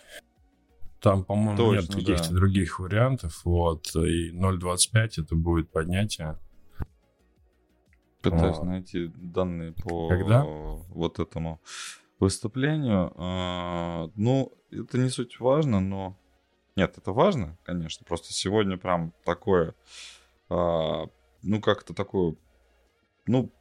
Там, 1.03 1.25
по-моему, 1.25 1.73
нет 1.73 1.87
каких-то 1.87 2.29
да. 2.29 2.35
других 2.35 2.79
вариантов. 2.79 3.41
Вот, 3.43 3.93
и 3.93 4.31
0,25 4.31 5.21
это 5.21 5.35
будет 5.35 5.69
поднятие. 5.69 6.39
Пытаюсь 8.21 8.55
Вот. 8.55 8.65
найти 8.65 9.11
данные 9.13 9.73
по 9.73 10.07
Когда? 10.07 10.43
вот 10.45 11.19
этому. 11.19 11.59
выступлению. 12.19 13.11
А, 13.17 14.09
ну, 14.15 14.53
это 14.71 14.97
не 14.97 15.09
суть 15.09 15.41
важно, 15.41 15.81
но... 15.81 16.17
Нет, 16.77 16.97
это 16.97 17.11
важно, 17.11 17.57
конечно. 17.65 18.05
Просто 18.05 18.31
сегодня 18.31 18.77
прям 18.77 19.13
такое... 19.25 19.75
а, 20.47 21.07
ну, 21.41 21.59
как-то 21.59 21.93
такое... 21.93 22.37
Ну, 23.27 23.51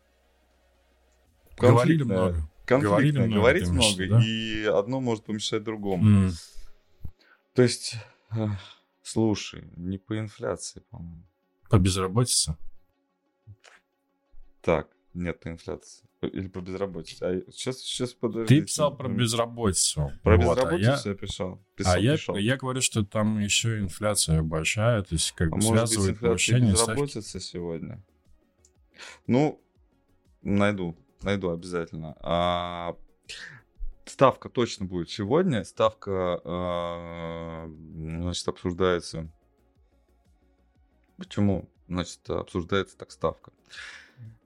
Говорили 1.59 2.05
много. 2.05 2.49
конфликтное. 2.67 2.91
Говорили 2.91 3.19
много, 3.19 3.35
Говорить 3.35 3.69
много, 3.69 4.03
виду, 4.03 4.15
да? 4.15 4.25
и 4.25 4.65
одно 4.65 5.01
может 5.01 5.25
помешать 5.25 5.65
другому. 5.65 6.07
М. 6.07 6.31
То 7.55 7.63
есть, 7.63 7.95
э, 8.35 8.47
слушай, 9.03 9.65
не 9.77 9.99
по 9.99 10.19
инфляции, 10.19 10.81
по-моему. 10.91 11.23
По 11.69 11.79
безработице? 11.79 12.57
Так, 14.63 14.89
нет 15.15 15.41
по 15.41 15.49
инфляции. 15.49 16.07
Или 16.23 16.47
по 16.47 16.61
безработице. 16.61 17.23
А 17.25 17.51
сейчас, 17.51 17.79
сейчас 17.79 18.15
подожди. 18.15 18.61
Ты 18.61 18.65
писал 18.67 18.97
про 18.97 19.09
безработицу. 19.09 20.13
Про 20.23 20.37
Вот, 20.37 20.57
а 20.57 20.63
безработицу 20.63 21.09
я- 21.09 21.13
я 21.13 21.15
писал. 21.15 21.63
Писал, 21.75 21.95
А 21.95 21.99
я, 21.99 22.17
писал. 22.17 22.37
я 22.37 22.57
говорю, 22.57 22.81
что 22.81 23.05
там 23.05 23.41
еще 23.41 23.81
инфляция 23.81 24.43
большая, 24.43 25.03
то 25.03 25.15
есть 25.15 25.33
как 25.33 25.49
А 25.49 25.51
бы 25.51 25.57
может 25.57 25.73
быть, 25.73 25.89
связывает 25.91 26.17
и 26.17 26.21
повышение 26.21 26.77
ставки. 26.77 26.91
безработица 26.93 27.41
сегодня? 27.41 28.01
Ну, 29.27 29.61
найду, 30.43 30.97
найду 31.23 31.51
обязательно. 31.51 32.17
А, 32.21 32.95
ставка 34.05 34.49
точно 34.49 34.87
будет 34.87 35.11
сегодня. 35.11 35.65
Ставка, 35.65 36.41
а, 36.45 37.71
значит, 37.95 38.49
обсуждается. 38.49 39.29
Почему? 41.17 41.69
Значит, 41.89 42.29
обсуждается 42.29 42.97
так 42.97 43.11
ставка. 43.11 43.53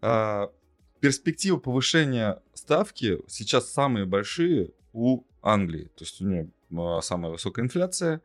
А, 0.01 0.51
перспективы 1.01 1.59
повышения 1.59 2.43
ставки 2.55 3.19
сейчас 3.29 3.73
самые 3.73 4.07
большие 4.07 4.73
у 4.93 5.25
Англии. 5.43 5.91
То 5.97 6.05
есть 6.05 6.21
у 6.21 6.27
нее 6.27 6.51
а, 6.77 7.01
самая 7.01 7.33
высокая 7.33 7.65
инфляция. 7.65 8.21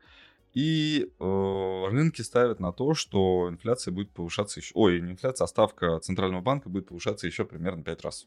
И 0.54 1.10
э, 1.18 1.84
рынки 1.90 2.20
ставят 2.20 2.60
на 2.60 2.72
то, 2.74 2.92
что 2.92 3.48
инфляция 3.48 3.92
будет 3.92 4.10
повышаться 4.10 4.60
еще... 4.60 4.72
Ой, 4.74 5.00
не 5.00 5.12
инфляция, 5.12 5.46
а 5.46 5.48
ставка 5.48 5.98
Центрального 6.00 6.42
банка 6.42 6.68
будет 6.68 6.88
повышаться 6.88 7.26
еще 7.26 7.46
примерно 7.46 7.82
5 7.82 8.02
раз. 8.02 8.26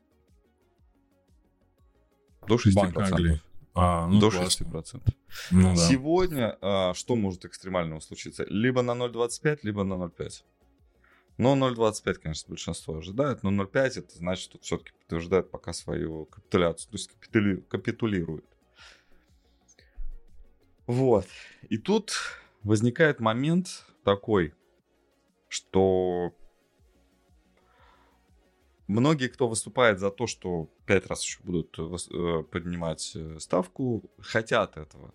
До 2.48 2.56
6%. 2.56 2.74
Банк 2.74 2.98
Англии. 2.98 3.42
А, 3.74 4.08
ну 4.08 4.20
До 4.20 4.32
классно. 4.32 4.64
6%. 4.66 5.14
Ну 5.52 5.75
да. 5.75 5.75
Сегодня 5.75 6.58
а, 6.62 6.94
что 6.94 7.16
может 7.16 7.44
экстремального 7.46 8.00
случиться? 8.00 8.46
Либо 8.48 8.82
на 8.82 8.92
0,25, 8.92 9.60
либо 9.64 9.84
на 9.84 9.96
0,5. 9.96 10.44
Но 11.38 11.56
0,25, 11.58 12.14
конечно, 12.14 12.50
большинство 12.50 12.98
ожидает, 12.98 13.44
но 13.44 13.52
0,5 13.52 14.00
это 14.00 14.16
значит, 14.16 14.50
что 14.50 14.60
все-таки 14.60 14.92
подтверждает 15.00 15.52
пока 15.52 15.74
свою 15.74 16.25
капитуляцию, 16.25 16.92
то 16.92 16.96
есть 16.96 17.10
капитули- 17.12 17.62
капитулирует. 17.68 18.46
Вот. 20.88 21.25
И 21.68 21.78
тут 21.78 22.14
возникает 22.64 23.20
момент 23.20 23.86
такой, 24.06 24.54
что 25.50 26.34
многие, 28.88 29.27
кто 29.27 29.48
выступает 29.48 30.00
за 30.00 30.12
то, 30.12 30.27
что 30.27 30.70
пять 30.86 31.08
раз 31.08 31.24
еще 31.24 31.39
будут 31.44 31.77
э, 31.77 32.44
поднимать 32.44 33.12
э, 33.15 33.39
ставку, 33.39 34.04
хотят 34.20 34.77
этого. 34.77 35.13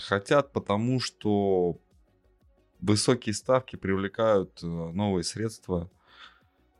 Хотят, 0.00 0.52
потому 0.52 1.00
что 1.00 1.80
высокие 2.80 3.34
ставки 3.34 3.76
привлекают 3.76 4.62
э, 4.62 4.66
новые 4.66 5.24
средства. 5.24 5.90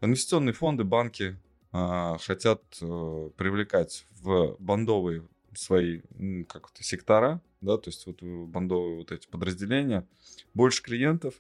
Инвестиционные 0.01 0.53
фонды, 0.53 0.85
банки 0.85 1.37
а, 1.73 2.19
хотят 2.19 2.63
привлекать 2.79 4.07
в 4.21 4.57
бандовые 4.61 5.27
свои 5.55 6.03
как 6.49 6.71
это, 6.71 6.85
сектора, 6.85 7.43
да, 7.61 7.79
то 7.79 7.91
есть 7.91 8.07
вот 8.07 8.23
бандовые 8.23 8.99
вот 8.99 9.11
эти 9.11 9.27
подразделения, 9.27 10.07
больше 10.55 10.83
клиентов, 10.83 11.35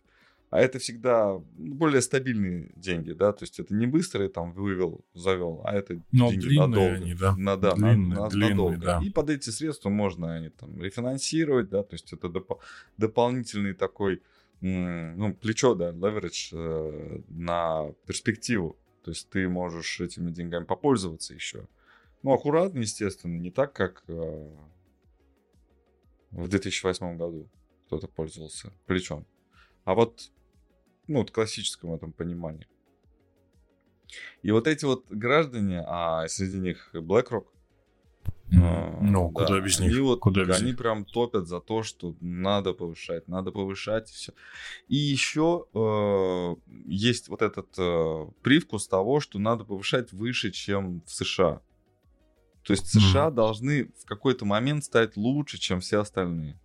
а 0.50 0.60
это 0.60 0.78
всегда 0.78 1.38
более 1.56 2.00
стабильные 2.00 2.72
деньги, 2.76 3.12
да, 3.12 3.32
то 3.32 3.42
есть 3.44 3.60
это 3.60 3.74
не 3.74 3.86
быстрый 3.86 4.28
там 4.28 4.52
вывел, 4.52 5.04
завел, 5.14 5.60
а 5.64 5.74
это 5.74 6.00
Но 6.12 6.30
деньги 6.30 6.46
длинные 6.46 6.66
надолго. 6.68 6.94
они, 6.94 7.14
да. 7.14 7.36
На, 7.36 7.56
да, 7.56 7.74
на- 7.76 7.92
Длинные, 7.92 8.18
на- 8.18 8.28
длинные, 8.28 8.50
надолго. 8.54 8.76
да. 8.78 9.00
И 9.02 9.10
под 9.10 9.30
эти 9.30 9.50
средства 9.50 9.88
можно 9.90 10.34
они 10.34 10.48
там 10.50 10.80
рефинансировать, 10.82 11.68
да, 11.68 11.82
то 11.82 11.94
есть 11.94 12.12
это 12.12 12.28
допо- 12.28 12.58
дополнительный 12.96 13.74
такой, 13.74 14.22
ну, 14.60 15.34
плечо, 15.34 15.74
да, 15.74 15.90
leverage 15.92 16.48
э, 16.52 17.20
на 17.28 17.92
перспективу. 18.06 18.76
То 19.04 19.10
есть 19.12 19.28
ты 19.30 19.48
можешь 19.48 20.00
этими 20.00 20.30
деньгами 20.30 20.64
попользоваться 20.64 21.32
еще. 21.34 21.68
Ну, 22.22 22.32
аккуратно, 22.32 22.80
естественно, 22.80 23.38
не 23.38 23.50
так, 23.50 23.72
как 23.72 24.02
э, 24.08 24.50
в 26.30 26.48
2008 26.48 27.16
году 27.16 27.48
кто-то 27.86 28.08
пользовался 28.08 28.72
плечом. 28.86 29.26
А 29.84 29.94
вот, 29.94 30.30
ну, 31.08 31.18
вот 31.20 31.30
классическом 31.30 31.94
этом 31.94 32.12
понимании. 32.12 32.66
И 34.42 34.50
вот 34.50 34.66
эти 34.66 34.84
вот 34.84 35.10
граждане, 35.10 35.82
а 35.86 36.28
среди 36.28 36.58
них 36.58 36.90
BlackRock, 36.94 37.46
а, 38.50 38.98
Ну, 39.02 39.30
да, 39.34 39.44
куда 39.44 39.60
без 39.60 39.78
них? 39.78 39.98
вот, 40.00 40.20
Куда 40.20 40.44
без 40.44 40.56
они 40.56 40.68
них? 40.68 40.78
прям 40.78 41.04
топят 41.04 41.46
за 41.46 41.60
то, 41.60 41.82
что 41.82 42.16
надо 42.20 42.72
повышать, 42.72 43.28
надо 43.28 43.52
повышать, 43.52 44.10
и 44.10 44.14
все. 44.14 44.32
И 44.88 44.96
еще 44.96 45.66
э, 45.74 46.54
есть 46.86 47.28
вот 47.28 47.42
этот 47.42 47.68
э, 47.78 48.26
привкус 48.42 48.88
того, 48.88 49.20
что 49.20 49.38
надо 49.38 49.64
повышать 49.64 50.12
выше, 50.12 50.50
чем 50.50 51.02
в 51.02 51.10
США. 51.12 51.60
То 52.62 52.72
есть. 52.72 52.86
США 52.86 53.30
должны 53.30 53.92
в 53.98 54.04
какой-то 54.06 54.44
момент 54.44 54.84
стать 54.84 55.16
лучше, 55.16 55.58
чем 55.58 55.80
все 55.80 56.00
остальные. 56.00 56.58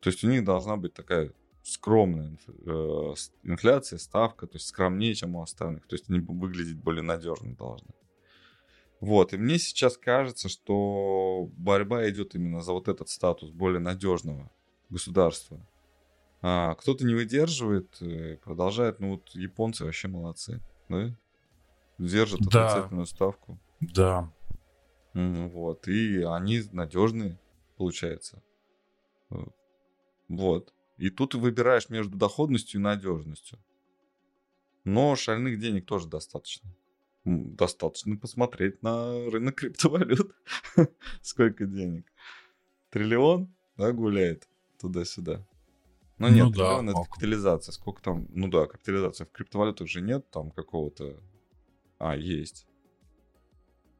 То 0.00 0.08
есть 0.10 0.22
у 0.24 0.28
них 0.28 0.44
должна 0.44 0.76
быть 0.76 0.94
такая 0.94 1.32
скромная 1.66 2.38
э, 2.64 3.14
инфляция, 3.42 3.98
ставка, 3.98 4.46
то 4.46 4.56
есть 4.56 4.68
скромнее, 4.68 5.14
чем 5.14 5.34
у 5.36 5.42
остальных. 5.42 5.86
То 5.86 5.96
есть 5.96 6.08
они 6.08 6.20
выглядеть 6.20 6.76
более 6.76 7.02
надежно 7.02 7.54
должны. 7.56 7.88
Вот, 9.00 9.34
и 9.34 9.36
мне 9.36 9.58
сейчас 9.58 9.98
кажется, 9.98 10.48
что 10.48 11.50
борьба 11.56 12.08
идет 12.08 12.34
именно 12.34 12.62
за 12.62 12.72
вот 12.72 12.88
этот 12.88 13.08
статус 13.08 13.50
более 13.50 13.80
надежного 13.80 14.50
государства. 14.88 15.60
А, 16.40 16.74
кто-то 16.76 17.04
не 17.04 17.14
выдерживает, 17.14 18.00
э, 18.00 18.36
продолжает, 18.36 19.00
ну 19.00 19.12
вот 19.12 19.28
японцы 19.30 19.84
вообще 19.84 20.08
молодцы, 20.08 20.60
да? 20.88 21.14
Держат 21.98 22.40
Да. 22.40 22.66
отрицательную 22.68 23.06
ставку. 23.06 23.58
Да. 23.80 24.32
Вот, 25.14 25.88
и 25.88 26.22
они 26.22 26.62
надежные, 26.72 27.38
получается. 27.76 28.42
Э, 29.30 29.44
Вот. 30.28 30.72
И 30.98 31.10
тут 31.10 31.32
ты 31.32 31.38
выбираешь 31.38 31.88
между 31.90 32.16
доходностью 32.16 32.80
и 32.80 32.82
надежностью. 32.82 33.58
Но 34.84 35.16
шальных 35.16 35.58
денег 35.58 35.86
тоже 35.86 36.08
достаточно. 36.08 36.70
Достаточно 37.24 38.16
посмотреть 38.16 38.82
на 38.82 39.28
рынок 39.30 39.56
криптовалют. 39.56 40.34
Сколько 41.22 41.66
денег. 41.66 42.06
Триллион, 42.90 43.52
да, 43.76 43.92
гуляет 43.92 44.48
туда-сюда. 44.78 45.44
Но 46.18 46.28
нет, 46.28 46.44
Ну 46.46 46.50
да, 46.50 46.54
триллион 46.56 46.90
это 46.90 46.98
ок. 46.98 47.08
капитализация. 47.08 47.72
Сколько 47.72 48.00
там? 48.00 48.26
Ну 48.30 48.48
да, 48.48 48.66
капитализация. 48.66 49.26
В 49.26 49.32
криптовалютах 49.32 49.88
же 49.88 50.00
нет 50.00 50.30
там 50.30 50.50
какого-то... 50.50 51.20
А, 51.98 52.16
есть. 52.16 52.66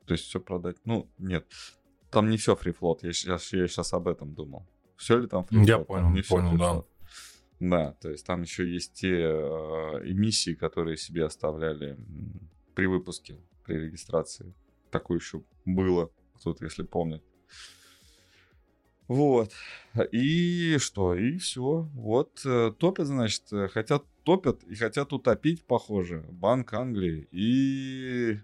То 0.07 0.13
есть 0.13 0.25
все 0.25 0.41
продать. 0.41 0.77
Ну, 0.85 1.11
нет. 1.19 1.47
Там 2.11 2.31
не 2.31 2.37
все 2.37 2.55
фрифлот. 2.55 3.03
Я 3.03 3.13
сейчас, 3.13 3.53
я 3.53 3.67
сейчас 3.67 3.93
об 3.93 4.07
этом 4.09 4.35
думал. 4.35 4.67
Все 4.97 5.19
ли 5.19 5.27
там 5.27 5.45
фрифлот? 5.45 5.69
Я 5.69 5.79
понял, 5.79 6.11
не 6.11 6.23
понял, 6.23 6.57
да. 6.57 6.73
фрифлот. 6.73 6.89
Да, 7.59 7.93
то 8.01 8.11
есть 8.11 8.27
там 8.27 8.43
еще 8.43 8.71
есть 8.71 8.93
те 8.95 9.13
э, 9.13 9.31
эмиссии, 10.05 10.55
которые 10.55 10.97
себе 10.97 11.25
оставляли 11.25 11.99
при 12.75 12.87
выпуске, 12.87 13.39
при 13.65 13.77
регистрации. 13.77 14.53
Такое 14.91 15.19
еще 15.19 15.43
было, 15.65 16.11
кто-то, 16.35 16.65
если 16.65 16.83
помнит. 16.83 17.25
Вот. 19.09 19.53
И 20.13 20.77
что? 20.79 21.15
И 21.15 21.39
все. 21.39 21.89
Вот 21.95 22.43
э, 22.45 22.73
топят, 22.79 23.07
значит, 23.07 23.53
э, 23.53 23.69
хотят 23.69 24.05
топят 24.25 24.65
и 24.65 24.75
хотят 24.75 25.13
утопить, 25.13 25.65
похоже, 25.65 26.27
Банк 26.29 26.73
Англии. 26.75 27.29
И 27.31 28.39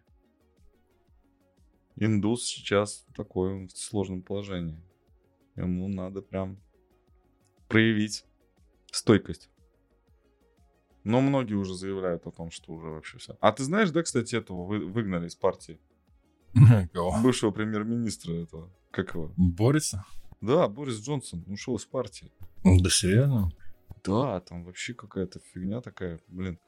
индус 1.96 2.44
сейчас 2.44 3.04
в 3.08 3.14
таком 3.14 3.68
сложном 3.68 4.22
положении. 4.22 4.80
Ему 5.56 5.88
надо 5.88 6.22
прям 6.22 6.58
проявить 7.68 8.24
стойкость. 8.90 9.50
Но 11.04 11.20
многие 11.20 11.54
уже 11.54 11.74
заявляют 11.74 12.26
о 12.26 12.30
том, 12.30 12.50
что 12.50 12.72
уже 12.72 12.86
вообще 12.86 13.18
все. 13.18 13.36
А 13.40 13.52
ты 13.52 13.64
знаешь, 13.64 13.90
да, 13.90 14.02
кстати, 14.02 14.36
этого 14.36 14.64
вы- 14.64 14.86
выгнали 14.86 15.26
из 15.26 15.34
партии? 15.34 15.80
Кого? 16.92 17.20
Бывшего 17.22 17.50
премьер-министра 17.50 18.32
этого. 18.34 18.70
Как 18.90 19.14
его? 19.14 19.32
Борется? 19.36 20.04
Да, 20.40 20.68
Борис 20.68 21.00
Джонсон 21.00 21.44
ушел 21.48 21.76
из 21.76 21.84
партии. 21.84 22.30
Да 22.64 22.90
серьезно? 22.90 23.50
Да, 24.04 24.40
там 24.40 24.64
вообще 24.64 24.94
какая-то 24.94 25.40
фигня 25.40 25.80
такая, 25.80 26.20
блин. 26.28 26.58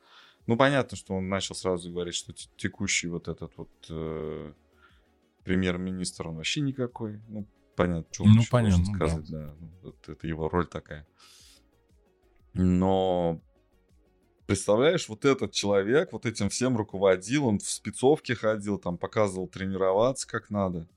Ну, 0.46 0.56
понятно, 0.56 0.96
что 0.96 1.14
он 1.14 1.28
начал 1.28 1.54
сразу 1.54 1.90
говорить, 1.90 2.14
что 2.14 2.32
те- 2.32 2.48
текущий 2.56 3.08
вот 3.08 3.28
этот 3.28 3.56
вот 3.56 3.70
э, 3.88 4.52
премьер-министр 5.44 6.28
он 6.28 6.36
вообще 6.36 6.60
никакой. 6.60 7.20
Ну, 7.28 7.46
понятно, 7.76 8.06
что 8.12 8.24
Ну, 8.24 8.42
понятно, 8.50 8.84
да. 8.98 9.06
сказать, 9.08 9.30
да. 9.30 9.54
Ну, 9.60 9.70
вот 9.82 10.08
это 10.08 10.26
его 10.26 10.48
роль 10.48 10.66
такая. 10.66 11.06
Но 12.52 13.40
представляешь, 14.46 15.08
вот 15.08 15.24
этот 15.24 15.52
человек 15.52 16.12
вот 16.12 16.26
этим 16.26 16.48
всем 16.48 16.76
руководил, 16.76 17.46
он 17.46 17.58
в 17.58 17.68
спецовке 17.68 18.34
ходил, 18.34 18.78
там 18.78 18.98
показывал 18.98 19.48
тренироваться 19.48 20.28
как 20.28 20.50
надо. 20.50 20.88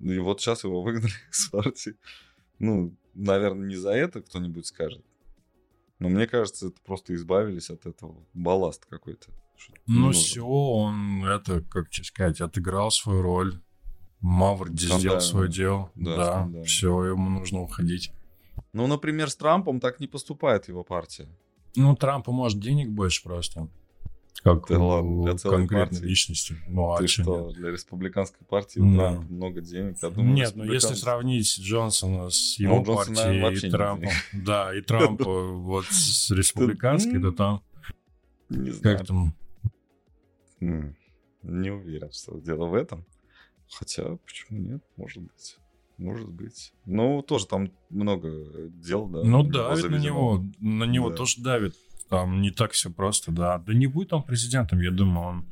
И 0.00 0.18
вот 0.18 0.40
сейчас 0.40 0.64
его 0.64 0.82
выгнали 0.82 1.12
с 1.30 1.48
партии. 1.48 1.94
Ну, 2.58 2.96
наверное, 3.14 3.68
не 3.68 3.76
за 3.76 3.90
это 3.90 4.22
кто-нибудь 4.22 4.66
скажет. 4.66 5.04
Но 5.98 6.08
мне 6.08 6.26
кажется, 6.26 6.68
это 6.68 6.80
просто 6.82 7.14
избавились 7.14 7.70
от 7.70 7.86
этого. 7.86 8.26
Балласт 8.34 8.86
какой-то. 8.86 9.30
Ну 9.86 10.10
все, 10.10 10.44
он 10.44 11.24
это, 11.24 11.60
как 11.60 11.92
сказать, 11.92 12.40
отыграл 12.40 12.90
свою 12.90 13.22
роль. 13.22 13.60
Маврди 14.22 14.86
сделал 14.86 15.20
свое 15.20 15.48
дело. 15.50 15.90
Да, 15.94 16.16
Да, 16.16 16.32
скандально. 16.32 16.64
все, 16.64 17.04
ему 17.04 17.28
нужно 17.28 17.60
уходить. 17.60 18.12
Ну, 18.72 18.86
например, 18.86 19.28
с 19.28 19.36
Трампом 19.36 19.80
так 19.80 20.00
не 20.00 20.06
поступает 20.06 20.68
его 20.68 20.84
партия. 20.84 21.28
Ну, 21.76 21.94
Трампу 21.96 22.32
может 22.32 22.58
денег 22.60 22.88
больше 22.90 23.22
просто. 23.22 23.68
Как 24.44 24.66
Да 24.68 24.78
у 24.78 24.86
ладно, 24.86 25.22
для 25.24 25.34
целой 25.36 25.56
конкретной 25.58 25.98
партии. 25.98 26.08
личности. 26.08 26.56
Ну, 26.66 26.92
а 26.92 26.98
Ты 26.98 27.06
что, 27.06 27.48
нет? 27.48 27.56
для 27.56 27.70
республиканской 27.70 28.44
партии 28.46 28.80
Да. 28.80 29.12
Много 29.28 29.60
денег? 29.60 29.96
Я 30.02 30.10
думаю, 30.10 30.32
Нет, 30.34 30.52
ну 30.56 30.64
если 30.64 30.90
республиканцы- 30.90 30.94
сравнить 30.96 31.60
Джонсона 31.60 32.30
с 32.30 32.56
Ну, 32.58 32.64
его 32.64 32.76
Джонсона, 32.82 32.96
партией 32.96 33.40
наверное, 33.40 33.52
и 33.68 33.70
Трампом, 33.70 34.10
да, 34.32 34.74
и 34.76 34.80
Трампа 34.80 35.42
вот 35.52 35.84
с 35.86 36.30
республиканской, 36.30 37.20
то 37.20 37.30
там 37.32 37.62
Не 38.48 38.70
знаю. 38.70 38.98
как 38.98 39.06
там... 39.06 39.34
Не 40.60 41.70
уверен, 41.70 42.10
что 42.12 42.38
дело 42.38 42.66
в 42.66 42.74
этом. 42.74 43.04
Хотя, 43.72 44.16
почему 44.24 44.58
нет? 44.58 44.82
Может 44.96 45.22
быть. 45.22 45.56
Может 45.98 46.28
быть. 46.28 46.72
Ну, 46.84 47.22
тоже 47.22 47.46
там 47.46 47.70
много 47.90 48.30
дел, 48.70 49.06
да. 49.06 49.22
Ну, 49.24 49.42
давит 49.42 49.90
на 49.90 49.96
него, 49.96 50.44
на 50.58 50.84
него 50.84 51.10
Да. 51.10 51.16
тоже 51.16 51.40
давит. 51.40 51.74
Там 52.08 52.42
не 52.42 52.50
так 52.50 52.72
все 52.72 52.90
просто, 52.90 53.30
да. 53.32 53.58
Да 53.58 53.72
не 53.72 53.86
будет 53.86 54.12
он 54.12 54.22
президентом, 54.22 54.80
я 54.80 54.90
думаю, 54.90 55.26
он 55.26 55.44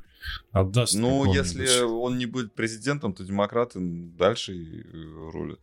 отдаст. 0.52 0.94
Ну, 0.94 1.32
если 1.32 1.82
он 1.82 2.18
не 2.18 2.26
будет 2.26 2.54
президентом, 2.54 3.14
то 3.14 3.24
демократы 3.24 3.78
дальше 3.80 4.52
э, 4.54 5.30
рулят. 5.32 5.60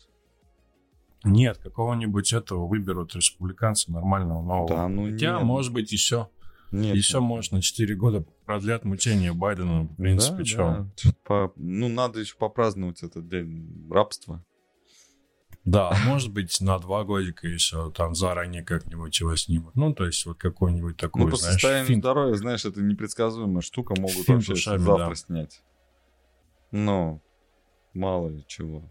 Нет, 1.23 1.57
какого-нибудь 1.57 2.31
этого 2.31 2.67
выберут 2.67 3.15
республиканца 3.15 3.91
нормального 3.91 4.41
нового. 4.41 4.67
Да, 4.69 4.87
ну 4.87 5.11
Хотя, 5.11 5.33
нет. 5.35 5.43
может 5.43 5.73
быть, 5.73 5.91
еще, 5.91 6.29
Нет. 6.71 6.95
еще 6.95 7.19
может 7.19 7.51
на 7.53 7.61
4 7.61 7.95
года 7.95 8.25
продлят 8.45 8.83
мучения 8.85 9.31
Байдена, 9.33 9.83
в 9.83 9.95
принципе, 9.95 10.37
Да, 10.39 10.43
чё. 10.43 10.57
да. 11.03 11.11
По- 11.23 11.53
Ну, 11.55 11.87
надо 11.89 12.19
еще 12.19 12.35
попраздновать 12.37 13.03
этот 13.03 13.27
день 13.29 13.87
рабства. 13.89 14.43
Да, 15.63 15.89
а 15.89 15.97
может 16.05 16.31
быть, 16.31 16.61
на 16.61 16.79
два 16.79 17.03
годика 17.03 17.45
еще 17.47 17.91
там 17.91 18.15
заранее 18.15 18.63
как-нибудь 18.63 19.19
его 19.19 19.35
снимут. 19.35 19.75
Ну, 19.75 19.93
то 19.93 20.05
есть 20.05 20.25
вот 20.25 20.37
какой-нибудь 20.37 20.95
такой, 20.95 21.23
Ну, 21.25 21.29
по 21.29 21.35
знаешь, 21.35 21.53
состоянию 21.55 21.87
финт. 21.87 22.03
здоровья, 22.03 22.35
знаешь, 22.35 22.63
это 22.63 22.81
непредсказуемая 22.81 23.61
штука, 23.61 23.93
могут 23.99 24.13
Финт 24.25 24.29
вообще 24.29 24.53
ушами, 24.53 24.77
завтра 24.77 25.09
да. 25.09 25.15
снять. 25.15 25.61
Но 26.71 27.21
мало 27.93 28.29
ли 28.29 28.45
чего. 28.47 28.89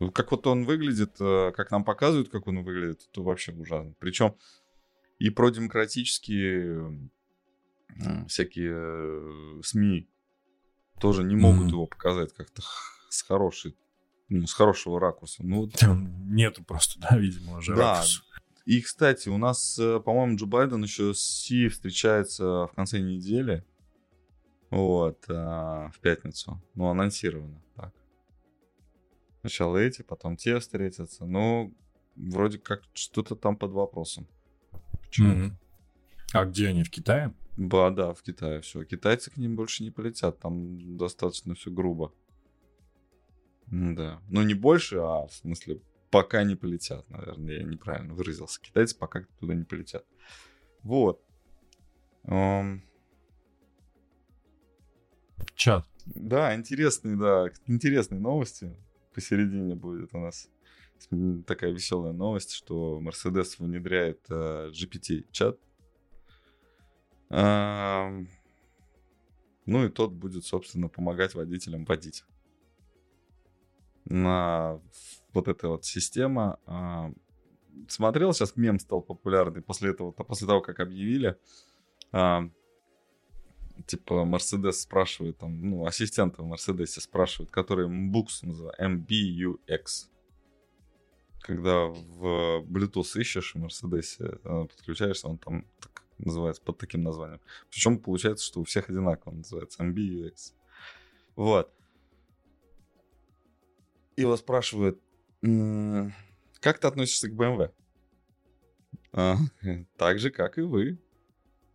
Ну, 0.00 0.10
Как 0.10 0.30
вот 0.32 0.46
он 0.46 0.64
выглядит, 0.64 1.16
э, 1.20 1.52
как 1.56 1.70
нам 1.70 1.84
показывают, 1.84 2.28
как 2.28 2.46
он 2.48 2.62
выглядит, 2.64 3.08
то 3.12 3.22
вообще 3.22 3.52
ужасно. 3.52 3.94
Причем 3.98 4.34
и 5.18 5.30
про 5.30 5.50
демократические 5.50 7.10
м, 8.00 8.26
всякие 8.28 8.72
э, 8.74 9.60
СМИ 9.62 10.08
тоже 11.00 11.24
не 11.24 11.36
могут 11.36 11.62
Мгм. 11.66 11.68
его 11.68 11.86
показать 11.86 12.32
как-то 12.32 12.62
с 13.08 13.22
хорошей, 13.22 13.76
ну, 14.28 14.46
с 14.46 14.52
хорошего 14.52 14.98
ракурса. 15.00 15.44
Ну, 15.44 15.68
Там 15.68 16.34
нету 16.34 16.64
просто, 16.64 16.98
да, 17.00 17.16
видимо, 17.18 17.58
уже 17.58 17.74
Да. 17.74 17.94
ракурса. 17.94 18.22
И, 18.64 18.80
кстати, 18.80 19.28
у 19.28 19.36
нас, 19.36 19.78
э, 19.78 20.00
по-моему, 20.00 20.36
Джо 20.36 20.46
Байден 20.46 20.82
еще 20.82 21.12
с 21.12 21.20
Си 21.20 21.68
встречается 21.68 22.66
в 22.66 22.72
конце 22.74 22.98
недели. 23.00 23.64
Вот, 24.70 25.22
а, 25.28 25.90
в 25.90 26.00
пятницу. 26.00 26.60
Ну, 26.74 26.86
анонсировано 26.88 27.62
так. 27.76 27.92
Сначала 29.40 29.76
эти, 29.76 30.02
потом 30.02 30.36
те 30.36 30.58
встретятся. 30.58 31.26
Ну, 31.26 31.72
вроде 32.16 32.58
как 32.58 32.82
что-то 32.94 33.36
там 33.36 33.56
под 33.56 33.72
вопросом. 33.72 34.26
Почему? 35.14 35.28
Мгм. 35.28 35.58
А 36.32 36.44
где 36.44 36.68
они, 36.68 36.82
в 36.82 36.90
Китае? 36.90 37.32
Ба, 37.56 37.92
да, 37.92 38.14
в 38.14 38.22
Китае 38.22 38.60
все. 38.62 38.82
Китайцы 38.82 39.30
к 39.30 39.36
ним 39.36 39.54
больше 39.54 39.84
не 39.84 39.92
полетят. 39.92 40.40
Там 40.40 40.96
достаточно 40.96 41.54
все 41.54 41.70
грубо. 41.70 42.12
Да. 43.68 44.20
Ну, 44.28 44.42
не 44.42 44.54
больше, 44.54 44.96
а 44.96 45.28
в 45.28 45.32
смысле, 45.32 45.80
пока 46.10 46.42
не 46.42 46.56
полетят, 46.56 47.08
наверное. 47.10 47.58
Я 47.58 47.62
неправильно 47.62 48.12
выразился. 48.12 48.60
Китайцы 48.60 48.98
пока 48.98 49.24
туда 49.38 49.54
не 49.54 49.62
полетят. 49.62 50.04
Вот. 50.82 51.22
Ам, 52.24 52.82
Чат. 55.54 55.86
да, 56.06 56.56
интересные, 56.56 57.16
да, 57.16 57.52
интересные 57.68 58.20
новости. 58.20 58.76
Посередине 59.14 59.76
будет 59.76 60.12
у 60.12 60.18
нас 60.18 60.48
такая 61.46 61.72
веселая 61.72 62.12
новость, 62.12 62.52
что 62.52 63.00
Mercedes 63.00 63.56
внедряет 63.58 64.20
э, 64.28 64.70
GPT-чат. 64.70 65.58
Ну 69.66 69.86
и 69.86 69.88
тот 69.88 70.12
будет, 70.12 70.44
собственно, 70.44 70.88
помогать 70.88 71.34
водителям 71.34 71.84
водить. 71.84 72.24
На 74.04 74.80
вот 75.32 75.48
эта 75.48 75.68
вот 75.68 75.84
система. 75.84 76.58
Смотрел, 77.88 78.32
сейчас 78.32 78.56
мем 78.56 78.78
стал 78.78 79.00
популярный 79.02 79.62
после 79.62 79.90
этого, 79.90 80.12
после 80.12 80.46
того, 80.46 80.60
как 80.60 80.80
объявили. 80.80 81.36
типа 83.86 84.24
Мерседес 84.24 84.82
спрашивает, 84.82 85.38
там, 85.38 85.60
ну, 85.60 85.86
ассистента 85.86 86.42
в 86.42 86.46
Мерседесе 86.46 87.00
спрашивают, 87.00 87.50
который 87.50 87.88
MBUX 87.88 88.26
называется, 88.42 88.84
MBUX. 88.84 90.08
Когда 91.44 91.88
в 91.88 92.62
Bluetooth 92.62 93.20
ищешь 93.20 93.54
в 93.54 93.58
Мерседесе, 93.58 94.38
э, 94.44 94.66
подключаешься, 94.66 95.28
он 95.28 95.36
там 95.36 95.66
так 95.78 96.02
называется, 96.16 96.62
под 96.62 96.78
таким 96.78 97.02
названием. 97.02 97.38
Причем 97.68 97.98
получается, 97.98 98.46
что 98.46 98.60
у 98.60 98.64
всех 98.64 98.88
одинаково 98.88 99.34
называется 99.34 99.84
MBUX. 99.84 100.54
Вот. 101.36 101.70
Его 104.16 104.34
спрашивают, 104.38 104.98
«М, 105.42 106.14
как 106.60 106.78
ты 106.78 106.86
относишься 106.86 107.28
к 107.28 107.34
BMW? 107.34 107.70
«А, 109.12 109.36
так 109.98 110.20
же, 110.20 110.30
как 110.30 110.56
и 110.56 110.62
вы. 110.62 110.98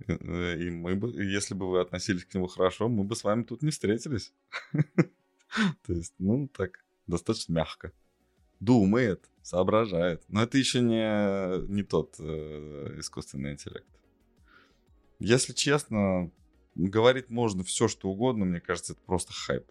Э, 0.08 0.58
И 0.58 0.72
мы 0.72 0.96
бы, 0.96 1.10
если 1.24 1.54
бы 1.54 1.70
вы 1.70 1.80
относились 1.80 2.26
к 2.26 2.34
нему 2.34 2.48
хорошо, 2.48 2.90
мы 2.90 3.04
бы 3.04 3.16
с 3.16 3.24
вами 3.24 3.44
тут 3.44 3.62
не 3.62 3.70
встретились. 3.70 4.34
То 5.86 5.94
есть, 5.94 6.16
ну, 6.18 6.48
так, 6.48 6.84
достаточно 7.06 7.54
мягко. 7.54 7.92
Думает, 8.60 9.30
соображает. 9.42 10.24
Но 10.28 10.44
это 10.44 10.58
еще 10.58 10.82
не, 10.82 11.68
не 11.72 11.84
тот 11.84 12.16
э, 12.20 12.96
искусственный 13.00 13.54
интеллект. 13.54 13.88
Если 15.20 15.54
честно, 15.54 16.30
говорить 16.76 17.30
можно 17.30 17.64
все, 17.64 17.88
что 17.88 18.10
угодно, 18.10 18.46
мне 18.46 18.60
кажется, 18.60 18.94
это 18.94 19.02
просто 19.06 19.34
хайп. 19.34 19.66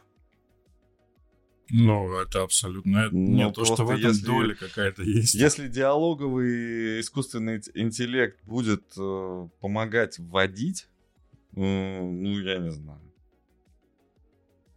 Ну, 1.70 2.18
это 2.18 2.42
абсолютно... 2.42 2.96
это- 2.98 3.14
Ну, 3.14 3.28
Нет, 3.30 3.54
то, 3.54 3.64
что 3.66 3.84
в 3.84 3.90
этом 3.90 4.08
если- 4.10 4.24
доля 4.24 4.54
какая-то 4.54 5.02
есть. 5.02 5.34
Если 5.34 5.68
диалоговый 5.68 7.00
искусственный 7.00 7.56
ин- 7.58 7.62
интеллект 7.74 8.42
будет 8.44 8.84
э, 8.96 9.48
помогать 9.60 10.18
вводить, 10.18 10.88
э, 11.56 11.60
ну, 12.02 12.38
я 12.40 12.56
не 12.58 12.70
знаю. 12.70 13.00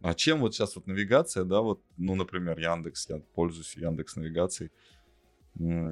А 0.02 0.14
чем 0.14 0.40
вот 0.40 0.54
сейчас 0.54 0.74
вот 0.76 0.86
навигация, 0.86 1.44
да, 1.44 1.60
вот, 1.60 1.80
ну, 1.96 2.14
например, 2.14 2.58
Яндекс, 2.58 3.08
я 3.08 3.18
пользуюсь 3.34 3.76
Яндекс 3.76 4.16
навигацией, 4.16 4.70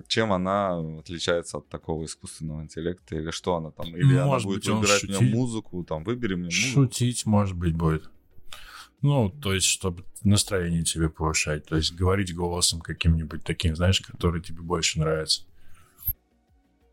чем 0.08 0.32
она 0.32 0.78
отличается 0.98 1.58
от 1.58 1.68
такого 1.68 2.04
искусственного 2.06 2.62
интеллекта? 2.62 3.16
Или 3.16 3.30
что 3.30 3.56
она 3.56 3.70
там? 3.70 3.94
Или 3.94 4.16
она 4.16 4.26
Может 4.26 4.46
будет 4.46 4.64
быть, 4.64 4.68
выбирать 4.68 5.02
мне 5.04 5.12
шутит. 5.14 5.34
музыку, 5.34 5.84
там, 5.84 6.02
выбери 6.02 6.34
мне 6.34 6.44
музыку. 6.44 6.86
Шутить, 6.86 7.26
может 7.26 7.56
быть, 7.56 7.76
будет. 7.76 8.10
Ну, 9.02 9.30
то 9.30 9.52
есть, 9.52 9.66
чтобы 9.66 10.04
настроение 10.24 10.82
тебе 10.82 11.08
повышать. 11.08 11.66
То 11.66 11.76
есть, 11.76 11.94
говорить 11.94 12.34
голосом 12.34 12.80
каким-нибудь 12.80 13.44
таким, 13.44 13.76
знаешь, 13.76 14.00
который 14.00 14.42
тебе 14.42 14.62
больше 14.62 14.98
нравится. 14.98 15.42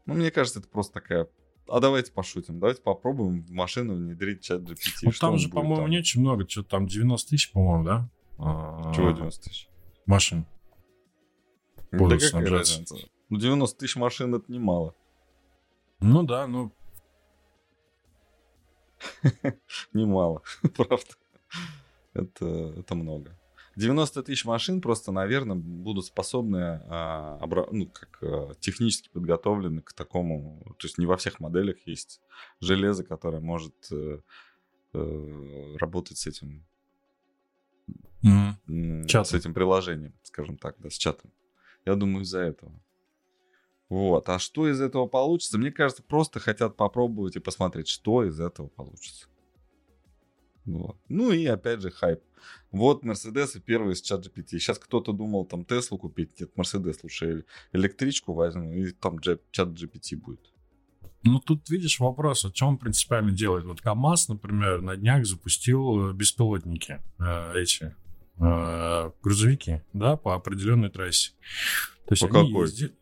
Ну, 0.05 0.13
мне 0.15 0.29
кажется, 0.29 0.59
это 0.59 0.67
просто 0.67 0.93
такая... 0.93 1.27
А 1.67 1.79
давайте 1.79 2.11
пошутим, 2.11 2.59
давайте 2.59 2.81
попробуем 2.81 3.43
в 3.43 3.51
машину 3.51 3.95
внедрить 3.95 4.43
чат 4.43 4.61
GPT. 4.61 4.99
Ну, 5.03 5.11
там 5.11 5.37
же, 5.37 5.49
по-моему, 5.49 5.83
там? 5.83 5.89
не 5.89 5.99
очень 5.99 6.21
много. 6.21 6.47
Что 6.47 6.63
там, 6.63 6.87
90 6.87 7.29
тысяч, 7.29 7.51
по-моему, 7.51 7.83
да? 7.83 8.09
А, 8.37 8.93
Чего 8.93 9.11
90 9.11 9.43
тысяч? 9.43 9.69
Машин. 10.05 10.45
Да 11.91 11.97
Будут 11.97 12.19
какая 12.19 12.29
снабжаться. 12.29 12.73
разница? 12.73 12.95
Ну, 13.29 13.37
90 13.39 13.77
тысяч 13.77 13.95
машин 13.95 14.35
это 14.35 14.51
немало. 14.51 14.95
Ну 15.99 16.23
да, 16.23 16.47
ну, 16.47 16.71
Немало, 19.93 20.41
правда. 20.75 21.05
Это, 22.13 22.45
это 22.79 22.95
много. 22.95 23.37
90 23.77 24.23
тысяч 24.23 24.43
машин 24.43 24.81
просто, 24.81 25.11
наверное, 25.11 25.55
будут 25.55 26.05
способны, 26.05 26.81
а, 26.85 27.39
обра- 27.41 27.69
ну, 27.71 27.85
как 27.85 28.17
а, 28.21 28.53
технически 28.59 29.09
подготовлены 29.09 29.81
к 29.81 29.93
такому. 29.93 30.63
То 30.79 30.87
есть 30.87 30.97
не 30.97 31.05
во 31.05 31.15
всех 31.15 31.39
моделях 31.39 31.77
есть 31.85 32.19
железо, 32.59 33.03
которое 33.03 33.39
может 33.39 33.75
э, 33.91 34.19
э, 34.93 35.75
работать 35.77 36.17
с 36.17 36.25
этим 36.25 36.65
Чатом. 39.07 39.25
с 39.25 39.33
этим 39.33 39.53
приложением, 39.53 40.15
скажем 40.23 40.57
так, 40.57 40.75
да, 40.79 40.89
с 40.89 40.97
чатом. 40.97 41.31
Я 41.85 41.93
думаю, 41.93 42.23
из-за 42.23 42.39
этого. 42.39 42.81
Вот. 43.89 44.27
А 44.27 44.39
что 44.39 44.67
из 44.67 44.81
этого 44.81 45.05
получится? 45.05 45.59
Мне 45.59 45.71
кажется, 45.71 46.01
просто 46.01 46.39
хотят 46.39 46.75
попробовать 46.75 47.35
и 47.35 47.39
посмотреть, 47.39 47.87
что 47.89 48.23
из 48.23 48.39
этого 48.39 48.67
получится. 48.67 49.27
Вот. 50.67 50.97
Ну 51.07 51.31
и 51.31 51.45
опять 51.45 51.81
же 51.81 51.89
хайп. 51.89 52.19
Вот 52.71 53.03
Мерседесы 53.03 53.59
первые 53.61 53.95
с 53.95 54.01
чат 54.01 54.25
GPT. 54.27 54.59
Сейчас 54.59 54.77
кто-то 54.77 55.13
думал 55.13 55.45
там 55.45 55.65
Теслу 55.65 55.97
купить. 55.97 56.39
Нет, 56.39 56.55
Мерседес 56.55 57.01
лучше 57.03 57.45
электричку 57.71 58.33
возьму, 58.33 58.73
и 58.73 58.91
там 58.91 59.19
чат 59.19 59.69
GPT 59.69 60.17
будет. 60.17 60.41
Ну, 61.23 61.39
тут 61.39 61.69
видишь 61.69 61.99
вопрос, 61.99 62.45
о 62.45 62.51
чем 62.51 62.77
принципиально 62.77 63.31
делает. 63.31 63.65
Вот 63.65 63.81
КАМАЗ, 63.81 64.29
например, 64.29 64.81
на 64.81 64.95
днях 64.95 65.25
запустил 65.25 66.13
беспилотники, 66.13 67.01
э, 67.19 67.53
эти 67.59 67.95
э, 68.39 69.11
грузовики, 69.23 69.81
да, 69.93 70.15
по 70.15 70.35
определенной 70.35 70.89
трассе. 70.89 71.31
То 72.07 72.13
есть 72.13 72.21
По 72.21 72.27
они 72.39 72.49
какой? 72.49 72.67
езди- 72.67 72.93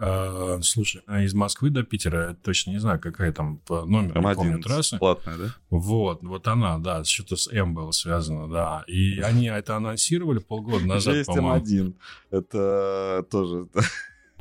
э, 0.00 0.58
слушай, 0.62 1.02
а 1.06 1.22
из 1.22 1.34
Москвы 1.34 1.70
до 1.70 1.82
Питера, 1.82 2.28
я 2.28 2.34
точно 2.34 2.70
не 2.70 2.78
знаю, 2.78 2.98
какая 2.98 3.32
там 3.32 3.58
по 3.58 3.84
номер, 3.84 4.16
не 4.16 4.34
помню 4.34 4.58
М11 4.58 4.62
трассы. 4.62 4.98
платная, 4.98 5.36
да? 5.36 5.54
Вот, 5.70 6.22
вот 6.22 6.48
она, 6.48 6.78
да, 6.78 7.04
что-то 7.04 7.36
с 7.36 7.48
М 7.52 7.74
было 7.74 7.90
связано, 7.92 8.48
да. 8.48 8.84
И 8.86 9.20
они 9.20 9.46
это 9.46 9.76
анонсировали 9.76 10.38
полгода 10.38 10.86
назад, 10.86 11.26
по-моему. 11.26 11.64
М1. 11.64 11.94
Это 12.30 13.26
тоже... 13.30 13.68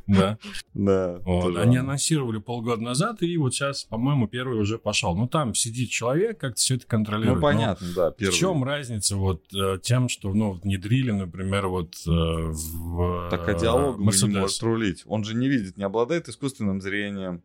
Да. 0.09 0.37
Да. 0.73 1.19
Вот, 1.25 1.57
они 1.57 1.77
анонсировали 1.77 2.39
полгода 2.39 2.81
назад, 2.81 3.21
и 3.21 3.37
вот 3.37 3.53
сейчас, 3.53 3.83
по-моему, 3.83 4.27
первый 4.27 4.59
уже 4.59 4.77
пошел. 4.77 5.15
Ну, 5.15 5.27
там 5.27 5.53
сидит 5.53 5.89
человек, 5.89 6.39
как-то 6.39 6.59
все 6.59 6.75
это 6.75 6.87
контролирует. 6.87 7.35
Ну, 7.35 7.41
Но 7.41 7.41
понятно, 7.41 7.87
да. 7.95 8.11
В 8.17 8.33
чем 8.33 8.63
разница 8.63 9.15
вот 9.15 9.43
э, 9.53 9.77
тем, 9.81 10.09
что 10.09 10.33
ну, 10.33 10.53
внедрили, 10.53 11.11
например, 11.11 11.67
вот 11.67 11.93
э, 12.07 12.09
в 12.09 13.27
Так 13.29 13.47
а 13.47 13.53
диалог 13.53 13.99
не 13.99 14.39
может 14.39 14.63
рулить. 14.63 15.03
Он 15.05 15.23
же 15.23 15.35
не 15.35 15.47
видит, 15.47 15.77
не 15.77 15.83
обладает 15.83 16.27
искусственным 16.29 16.81
зрением. 16.81 17.43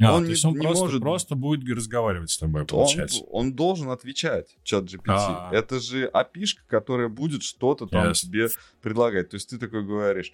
А, 0.00 0.14
он 0.14 0.20
то 0.20 0.26
не- 0.26 0.30
есть 0.30 0.44
он 0.44 0.54
не 0.54 0.60
просто, 0.60 0.84
может- 0.84 1.00
просто 1.00 1.34
будет 1.34 1.68
разговаривать 1.76 2.30
с 2.30 2.38
тобой, 2.38 2.60
Он, 2.60 2.66
получается. 2.68 3.24
он 3.30 3.54
должен 3.54 3.90
отвечать, 3.90 4.56
чат 4.62 4.84
GPT. 4.84 5.02
А. 5.08 5.50
Это 5.52 5.80
же 5.80 6.04
опишка, 6.06 6.62
которая 6.68 7.08
будет 7.08 7.42
что-то 7.42 7.86
там 7.86 8.08
Ясно. 8.08 8.28
тебе 8.28 8.48
предлагать. 8.80 9.30
То 9.30 9.34
есть 9.34 9.50
ты 9.50 9.58
такой 9.58 9.84
говоришь, 9.84 10.32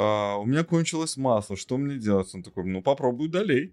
«А, 0.00 0.36
у 0.36 0.46
меня 0.46 0.62
кончилось 0.62 1.16
масло, 1.16 1.56
что 1.56 1.76
мне 1.76 1.96
делать? 1.98 2.32
Он 2.32 2.44
такой, 2.44 2.64
ну 2.64 2.82
попробуй 2.82 3.28
долей. 3.28 3.72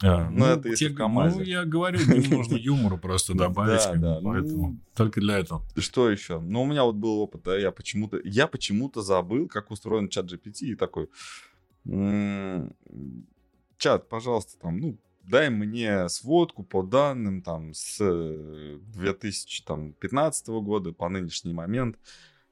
А, 0.00 0.30
ну, 0.30 0.44
это 0.46 0.68
если 0.68 0.86
те- 0.86 0.92
в 0.92 0.96
КамАЗе. 0.96 1.38
Ну, 1.38 1.44
я 1.44 1.64
говорю, 1.64 1.98
нужно 2.30 2.56
юмору 2.56 2.98
просто 2.98 3.34
добавить. 3.36 4.00
Да, 4.00 4.14
да, 4.14 4.20
ну. 4.20 4.30
Поэтому 4.32 4.78
только 4.94 5.20
для 5.20 5.38
этого. 5.38 5.62
Что 5.76 6.08
еще? 6.08 6.38
Ну, 6.38 6.62
у 6.62 6.66
меня 6.66 6.84
вот 6.84 6.94
был 6.94 7.18
опыт, 7.18 7.42
да, 7.42 7.58
я 7.58 7.72
почему-то, 7.72 8.20
я 8.22 8.46
почему-то 8.46 9.02
забыл, 9.02 9.48
как 9.48 9.72
устроен 9.72 10.08
чат 10.08 10.26
GPT, 10.26 10.66
и 10.66 10.74
такой, 10.76 11.08
«М, 11.84 12.72
чат, 13.76 14.08
пожалуйста, 14.08 14.56
там, 14.60 14.78
ну, 14.78 14.96
дай 15.24 15.50
мне 15.50 16.08
сводку 16.08 16.62
по 16.62 16.82
данным, 16.84 17.42
там, 17.42 17.74
с 17.74 17.96
э, 18.00 18.78
2015 18.94 20.48
года 20.60 20.92
по 20.92 21.08
нынешний 21.08 21.52
момент, 21.54 21.96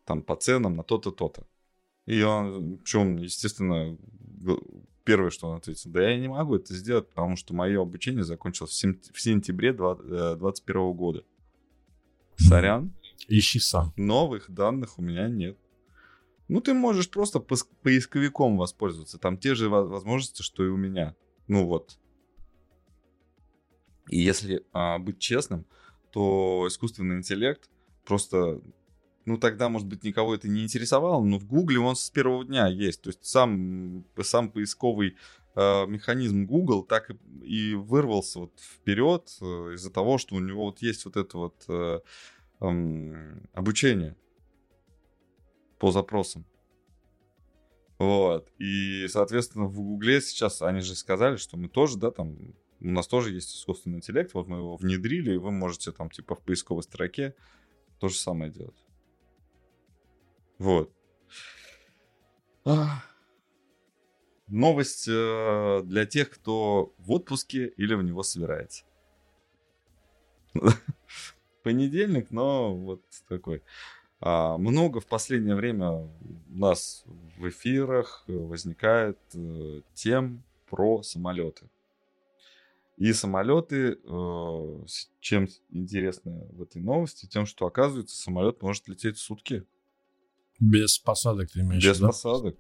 там, 0.05 0.23
по 0.23 0.35
ценам 0.35 0.75
на 0.77 0.83
то-то, 0.83 1.11
то-то. 1.13 1.47
И 2.07 2.23
он, 2.23 2.79
причем, 2.79 3.17
естественно, 3.17 3.97
первое, 5.05 5.31
что 5.31 5.49
он 5.49 5.59
ответил, 5.59 5.91
да 5.91 6.11
я 6.11 6.19
не 6.19 6.29
могу 6.29 6.57
это 6.57 6.75
сделать, 6.75 7.09
потому 7.09 7.37
что 7.37 7.55
мое 7.55 7.81
обучение 7.81 8.25
закончилось 8.25 8.73
в, 8.73 9.21
сентябре 9.21 9.73
2021 9.73 10.93
года. 10.93 11.25
Сорян, 12.37 12.93
Ищи 13.29 13.61
сам. 13.61 13.93
новых 13.97 14.51
данных 14.51 14.99
у 14.99 15.03
меня 15.03 15.29
нет. 15.29 15.59
Ну, 16.49 16.61
ты 16.61 16.75
можешь 16.75 17.09
просто 17.09 17.39
поисковиком 17.39 18.57
воспользоваться. 18.57 19.19
Там 19.19 19.39
те 19.39 19.55
же 19.55 19.69
во- 19.69 19.87
возможности, 19.87 20.43
что 20.43 20.65
и 20.65 20.69
у 20.69 20.77
меня. 20.77 21.15
Ну 21.47 21.67
вот. 21.67 21.99
И 24.09 24.19
если 24.19 24.65
а, 24.73 24.99
быть 24.99 25.21
честным, 25.21 25.65
то 26.11 26.65
искусственный 26.67 27.19
интеллект 27.19 27.71
просто... 28.05 28.61
Ну, 29.27 29.37
тогда, 29.37 29.69
может 29.69 29.87
быть, 29.87 30.03
никого 30.03 30.35
это 30.35 30.49
не 30.49 30.63
интересовало, 30.63 31.23
но 31.23 31.39
в 31.39 31.47
Гугле 31.47 31.79
он 31.79 31.95
с 31.95 32.09
первого 32.11 32.45
дня 32.45 32.69
есть. 32.69 33.03
То 33.03 33.11
есть 33.11 33.25
сам, 33.25 34.05
сам 34.23 34.51
поисковый 34.51 35.17
э, 35.55 35.87
механизм 35.87 36.47
Google 36.47 36.83
так 36.83 37.11
и, 37.11 37.17
и 37.45 37.75
вырвался 37.75 38.41
вот 38.41 38.59
вперед 38.59 39.31
э, 39.41 39.45
из-за 39.75 39.91
того, 39.91 40.17
что 40.19 40.37
у 40.37 40.41
него 40.41 40.65
вот 40.67 40.81
есть 40.81 41.05
вот 41.05 41.17
это 41.17 41.37
вот 41.37 41.65
э, 41.69 42.01
эм, 42.61 43.47
обучение 43.53 44.17
по 45.79 45.91
запросам. 45.91 46.47
Вот. 47.99 48.51
И, 48.59 49.07
соответственно, 49.09 49.67
в 49.67 49.75
Гугле 49.75 50.23
сейчас 50.23 50.63
они 50.63 50.81
же 50.81 50.95
сказали, 50.95 51.37
что 51.37 51.59
мы 51.59 51.69
тоже, 51.69 51.99
да, 51.99 52.11
там, 52.11 52.55
у 52.81 52.89
нас 52.91 53.07
тоже 53.07 53.35
есть 53.35 53.55
искусственный 53.55 53.99
интеллект, 53.99 54.33
вот 54.33 54.49
мы 54.49 54.57
его 54.57 54.77
внедрили, 54.77 55.35
и 55.35 55.37
вы 55.37 55.51
можете 55.51 55.93
там, 55.93 56.11
типа, 56.11 56.35
в 56.35 56.41
поисковой 56.41 56.83
строке 56.83 57.35
то 57.99 58.09
же 58.09 58.17
самое 58.17 58.51
делать. 58.51 58.87
Вот. 60.61 60.93
Новость 64.47 65.09
э, 65.09 65.81
для 65.85 66.05
тех, 66.05 66.29
кто 66.29 66.93
в 66.99 67.13
отпуске 67.13 67.69
или 67.79 67.95
в 67.95 68.03
него 68.03 68.23
собирается. 68.23 68.85
Понедельник, 71.63 72.31
но 72.31 72.77
вот 72.77 73.01
такой. 73.27 73.63
А, 74.21 74.59
много 74.59 75.01
в 75.01 75.07
последнее 75.07 75.55
время 75.55 75.93
у 75.93 76.11
нас 76.49 77.05
в 77.39 77.49
эфирах 77.49 78.25
возникает 78.27 79.19
э, 79.33 79.81
тем 79.95 80.43
про 80.69 81.03
самолеты. 81.03 81.71
И 82.99 83.15
самолеты, 83.15 83.99
э, 84.05 84.85
чем 85.21 85.49
интересно 85.71 86.33
в 86.51 86.61
этой 86.61 86.83
новости, 86.83 87.25
тем, 87.25 87.47
что 87.47 87.67
оказывается 87.67 88.21
самолет 88.21 88.61
может 88.61 88.89
лететь 88.89 89.17
сутки 89.17 89.65
Без 90.61 90.99
посадок 90.99 91.51
ты 91.51 91.61
имеешь 91.61 91.83
без 91.83 91.97
виду? 91.99 92.09
посадок. 92.09 92.57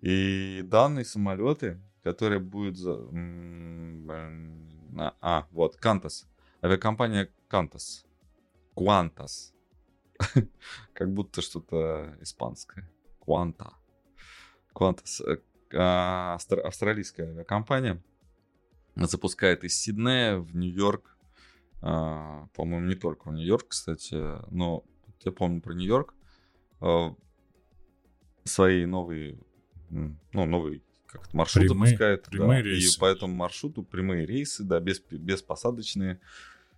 И 0.00 0.62
данные 0.64 1.04
самолеты, 1.04 1.80
которые 2.02 2.40
будут 2.40 2.76
за... 2.76 2.94
А, 5.20 5.46
вот, 5.52 5.76
Qantas. 5.80 6.26
Авиакомпания 6.62 7.30
Qantas. 7.48 8.04
Qantas. 8.76 9.52
Как 10.92 11.12
будто 11.12 11.40
что-то 11.42 12.16
испанское. 12.20 12.90
Qantas. 14.74 15.20
э, 15.24 15.38
австра- 15.72 16.60
Австралийская 16.60 17.28
авиакомпания 17.30 18.02
запускает 18.96 19.64
из 19.64 19.78
Сиднея 19.78 20.38
в 20.38 20.54
Нью-Йорк. 20.54 21.16
а, 21.82 22.46
По-моему, 22.54 22.86
не 22.86 22.94
только 22.94 23.28
в 23.28 23.32
Нью-Йорк, 23.32 23.68
кстати, 23.68 24.14
но 24.52 24.84
я 25.24 25.32
помню 25.32 25.60
про 25.60 25.74
Нью-Йорк. 25.74 26.14
а, 26.80 27.14
Свои 28.44 28.84
новые, 28.84 29.38
ну, 29.90 30.16
новый 30.32 30.82
как 31.06 31.32
маршрут 31.32 31.64
Прямые- 31.68 31.88
запускает. 31.90 32.24
да, 32.24 32.30
прямые 32.30 32.60
И 32.60 32.64
рейсы. 32.64 32.98
по 32.98 33.06
этому 33.06 33.34
маршруту 33.34 33.82
прямые 33.84 34.26
рейсы, 34.26 34.64
да, 34.64 34.80
без, 34.80 35.00
беспосадочные. 35.10 36.20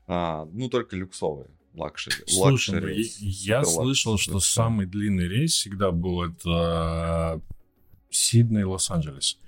а, 0.08 0.44
ну, 0.52 0.68
только 0.68 0.94
люксовые. 0.96 1.48
Luxury. 1.74 2.14
Слушай, 2.28 2.76
ну, 2.76 2.80
luxury, 2.86 3.02
я- 3.18 3.58
я 3.58 3.64
слышал, 3.64 4.12
luxury, 4.12 4.22
что 4.30 4.34
да. 4.34 4.40
самый 4.40 4.86
длинный 4.86 5.26
рейс 5.26 5.52
всегда 5.54 5.90
был 5.90 6.22
это 6.22 7.40
Сидней, 8.08 8.62
Лос-Анджелес. 8.62 9.38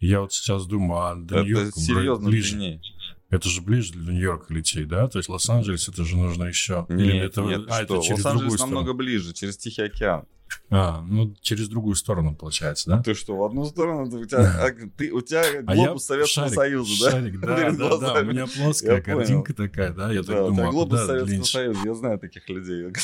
Я 0.00 0.22
вот 0.22 0.32
сейчас 0.32 0.66
думаю, 0.66 1.00
а 1.00 1.14
до 1.14 1.36
Это 1.42 1.70
серьезно 1.78 2.28
ближе. 2.28 2.56
длиннее. 2.56 2.82
Это 3.30 3.48
же 3.48 3.62
ближе 3.62 3.92
для 3.92 4.12
Нью-Йорка 4.12 4.52
лететь, 4.52 4.88
да? 4.88 5.06
То 5.08 5.18
есть 5.18 5.28
Лос-Анджелес 5.28 5.88
это 5.88 6.04
же 6.04 6.16
нужно 6.16 6.44
еще. 6.44 6.84
Нет, 6.88 7.00
Или 7.00 7.18
это, 7.20 7.42
нет, 7.42 7.60
а, 7.68 7.84
что? 7.84 7.96
это 7.96 8.02
через 8.04 8.18
Лос-Анджелес 8.24 8.24
другую 8.24 8.58
сторону. 8.58 8.74
намного 8.74 8.92
ближе, 8.94 9.32
через 9.32 9.56
Тихий 9.56 9.82
океан. 9.82 10.24
А, 10.68 11.00
ну 11.02 11.32
через 11.40 11.68
другую 11.68 11.94
сторону 11.94 12.34
получается, 12.34 12.90
да? 12.90 13.02
Ты 13.04 13.14
что, 13.14 13.36
в 13.36 13.44
одну 13.44 13.64
сторону? 13.66 14.02
У 14.06 14.24
тебя, 14.24 14.40
а, 14.66 14.70
ты, 14.96 15.12
у 15.12 15.20
тебя 15.20 15.44
А 15.64 15.74
глобус 15.76 16.04
Советского 16.06 16.46
шарик, 16.48 16.54
Союза, 16.56 17.04
да? 17.04 17.10
шарик, 17.12 17.40
да? 17.40 17.70
Да, 17.70 17.96
да, 17.98 18.20
у 18.20 18.24
меня 18.24 18.46
плоская 18.48 18.96
Я 18.96 19.02
понял. 19.02 19.18
картинка 19.18 19.54
такая, 19.54 19.92
да? 19.92 20.12
Я 20.12 20.22
Да, 20.22 20.32
так 20.34 20.46
думаю, 20.46 20.68
а 20.68 20.72
глобус 20.72 20.90
куда 20.90 21.06
Советского 21.06 21.26
длиннее? 21.28 21.44
Союза. 21.44 21.80
Я 21.84 21.94
знаю 21.94 22.18
таких 22.18 22.48
людей. 22.48 22.92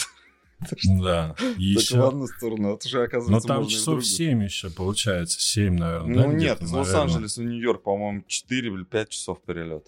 Да, 1.02 1.34
Только 1.38 1.54
в 1.54 1.58
еще. 1.60 2.08
одну 2.08 2.26
сторону. 2.26 2.74
Это 2.74 2.88
же, 2.88 3.02
оказывается, 3.02 3.46
там 3.46 3.62
и 3.62 3.66
в 3.66 3.68
часов 3.68 3.84
другую. 3.86 4.02
7 4.04 4.42
еще 4.42 4.70
получается, 4.70 5.38
7, 5.38 5.74
наверное, 5.76 6.16
Ну 6.16 6.30
да, 6.30 6.34
нет, 6.34 6.62
из. 6.62 6.72
Лос-Анджелеса 6.72 7.42
в 7.42 7.44
Нью-Йорк, 7.44 7.82
по-моему, 7.82 8.24
4 8.26 8.68
или 8.72 8.84
5 8.84 9.08
часов 9.10 9.42
перелет. 9.42 9.86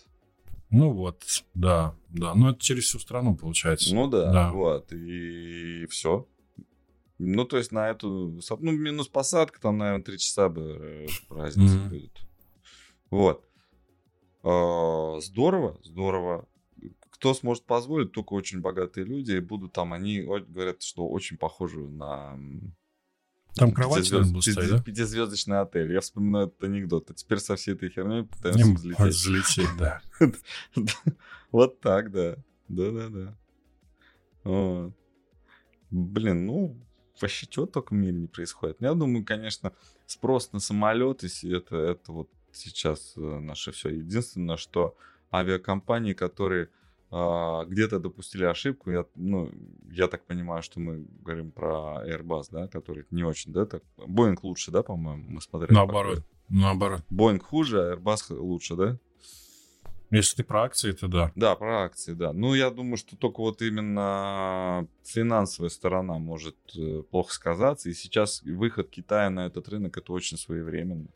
Ну 0.70 0.92
вот, 0.92 1.24
да, 1.54 1.94
да. 2.10 2.34
Ну 2.34 2.50
это 2.50 2.60
через 2.60 2.84
всю 2.84 2.98
страну 2.98 3.36
получается. 3.36 3.94
Ну 3.94 4.06
да, 4.08 4.32
Да. 4.32 4.52
вот, 4.52 4.92
и 4.92 5.86
все. 5.86 6.26
Ну, 7.20 7.44
то 7.44 7.56
есть 7.56 7.72
на 7.72 7.88
эту, 7.88 8.38
ну, 8.60 8.70
минус 8.72 9.08
посадка, 9.08 9.60
там, 9.60 9.78
наверное, 9.78 10.04
3 10.04 10.18
часа 10.18 10.48
бы 10.48 10.60
э, 10.80 11.06
разница 11.30 11.74
Мгм. 11.74 11.88
будет. 11.88 12.16
Вот. 13.10 13.44
А, 14.44 15.18
Здорово, 15.20 15.80
здорово. 15.82 16.46
Кто 17.10 17.34
сможет 17.34 17.64
позволить, 17.64 18.12
только 18.12 18.34
очень 18.34 18.60
богатые 18.60 19.04
люди, 19.04 19.40
будут 19.40 19.72
там, 19.72 19.92
они 19.92 20.20
говорят, 20.22 20.82
что 20.82 21.08
очень 21.08 21.36
похожи 21.36 21.80
на 21.80 22.38
Там 23.58 23.72
кровать 23.72 24.10
пятизвезд- 24.10 24.40
стоять, 24.52 24.70
да? 24.70 24.82
пятизвездочный 24.82 25.60
отель. 25.60 25.92
Я 25.92 26.00
вспоминаю 26.00 26.48
этот 26.48 26.64
анекдот. 26.64 27.10
А 27.10 27.14
теперь 27.14 27.38
со 27.38 27.56
всей 27.56 27.74
этой 27.74 27.90
херней 27.90 28.24
пытаемся 28.24 28.60
Им 28.60 28.74
взлететь. 28.74 29.06
Взлететь, 29.06 29.76
да. 29.78 30.00
Вот 31.50 31.80
так, 31.80 32.10
да. 32.10 32.36
Да-да-да. 32.68 33.34
Блин, 35.90 36.46
ну, 36.46 36.76
вообще 37.20 37.46
чего 37.46 37.66
только 37.66 37.94
в 37.94 37.96
мире 37.96 38.14
не 38.14 38.26
происходит. 38.28 38.76
Я 38.80 38.94
думаю, 38.94 39.24
конечно, 39.24 39.72
спрос 40.06 40.52
на 40.52 40.60
самолеты, 40.60 41.28
это, 41.44 41.76
это 41.76 42.12
вот 42.12 42.30
сейчас 42.52 43.14
э, 43.16 43.20
наше 43.20 43.72
все. 43.72 43.88
Единственное, 43.90 44.56
что 44.56 44.96
авиакомпании, 45.32 46.12
которые 46.12 46.68
где-то 47.10 47.98
допустили 48.00 48.44
ошибку, 48.44 48.90
я, 48.90 49.06
ну, 49.14 49.50
я 49.90 50.08
так 50.08 50.26
понимаю, 50.26 50.62
что 50.62 50.78
мы 50.78 51.06
говорим 51.22 51.50
про 51.50 52.04
Airbus, 52.06 52.48
да, 52.50 52.68
который 52.68 53.06
не 53.10 53.24
очень, 53.24 53.52
да, 53.52 53.64
так. 53.64 53.82
Boeing 53.96 54.38
лучше, 54.42 54.70
да, 54.70 54.82
по-моему, 54.82 55.24
мы 55.26 55.40
смотрели. 55.40 55.72
Наоборот. 55.72 56.22
Наоборот. 56.50 57.02
Boeing 57.10 57.38
хуже, 57.38 57.80
а 57.80 57.94
Airbus 57.94 58.34
лучше, 58.34 58.76
да? 58.76 58.98
Если 60.10 60.36
ты 60.36 60.44
про 60.44 60.64
акции, 60.64 60.92
то 60.92 61.06
да. 61.06 61.32
Да, 61.34 61.54
про 61.54 61.84
акции, 61.84 62.14
да. 62.14 62.32
Ну, 62.32 62.54
я 62.54 62.70
думаю, 62.70 62.96
что 62.96 63.16
только 63.16 63.40
вот 63.40 63.60
именно 63.60 64.88
финансовая 65.04 65.68
сторона 65.68 66.18
может 66.18 66.56
э, 66.76 67.02
плохо 67.10 67.32
сказаться. 67.32 67.90
И 67.90 67.94
сейчас 67.94 68.42
выход 68.42 68.88
Китая 68.88 69.28
на 69.28 69.46
этот 69.46 69.68
рынок 69.68 69.98
это 69.98 70.12
очень 70.14 70.38
своевременно. 70.38 71.08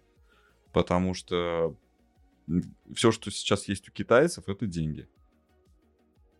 Потому 0.74 1.14
что 1.14 1.74
все, 2.94 3.12
что 3.12 3.30
сейчас 3.30 3.66
есть 3.68 3.88
у 3.88 3.92
китайцев, 3.92 4.46
это 4.48 4.66
деньги. 4.66 5.08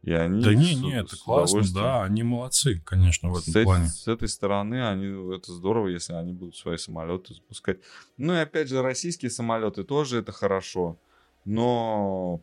И 0.03 0.13
они 0.13 0.43
Да 0.43 0.53
не, 0.55 0.75
с- 0.75 0.83
не, 0.83 0.91
с 0.91 1.05
это 1.05 1.17
классно, 1.17 1.63
да, 1.73 2.03
они 2.03 2.25
молодцы, 2.25 2.81
конечно, 2.85 3.31
в 3.31 3.37
с, 3.37 3.43
этом 3.49 3.61
эт- 3.61 3.65
плане. 3.65 3.87
с 3.87 4.09
этой 4.09 4.29
стороны 4.29 4.87
они, 4.89 5.37
это 5.37 5.53
здорово, 5.53 5.89
если 5.89 6.13
они 6.15 6.33
будут 6.33 6.57
свои 6.57 6.77
самолеты 6.77 7.35
запускать. 7.35 7.79
Ну 8.17 8.35
и 8.35 8.39
опять 8.39 8.69
же, 8.69 8.83
российские 8.83 9.31
самолеты 9.31 9.85
тоже 9.85 10.19
это 10.19 10.33
хорошо, 10.33 10.99
но 11.45 12.41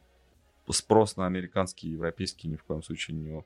спрос 0.70 1.18
на 1.18 1.26
американские 1.26 1.92
и 1.92 1.96
европейские 1.96 2.52
ни 2.52 2.56
в 2.56 2.64
коем 2.64 2.82
случае 2.82 3.18
не, 3.18 3.44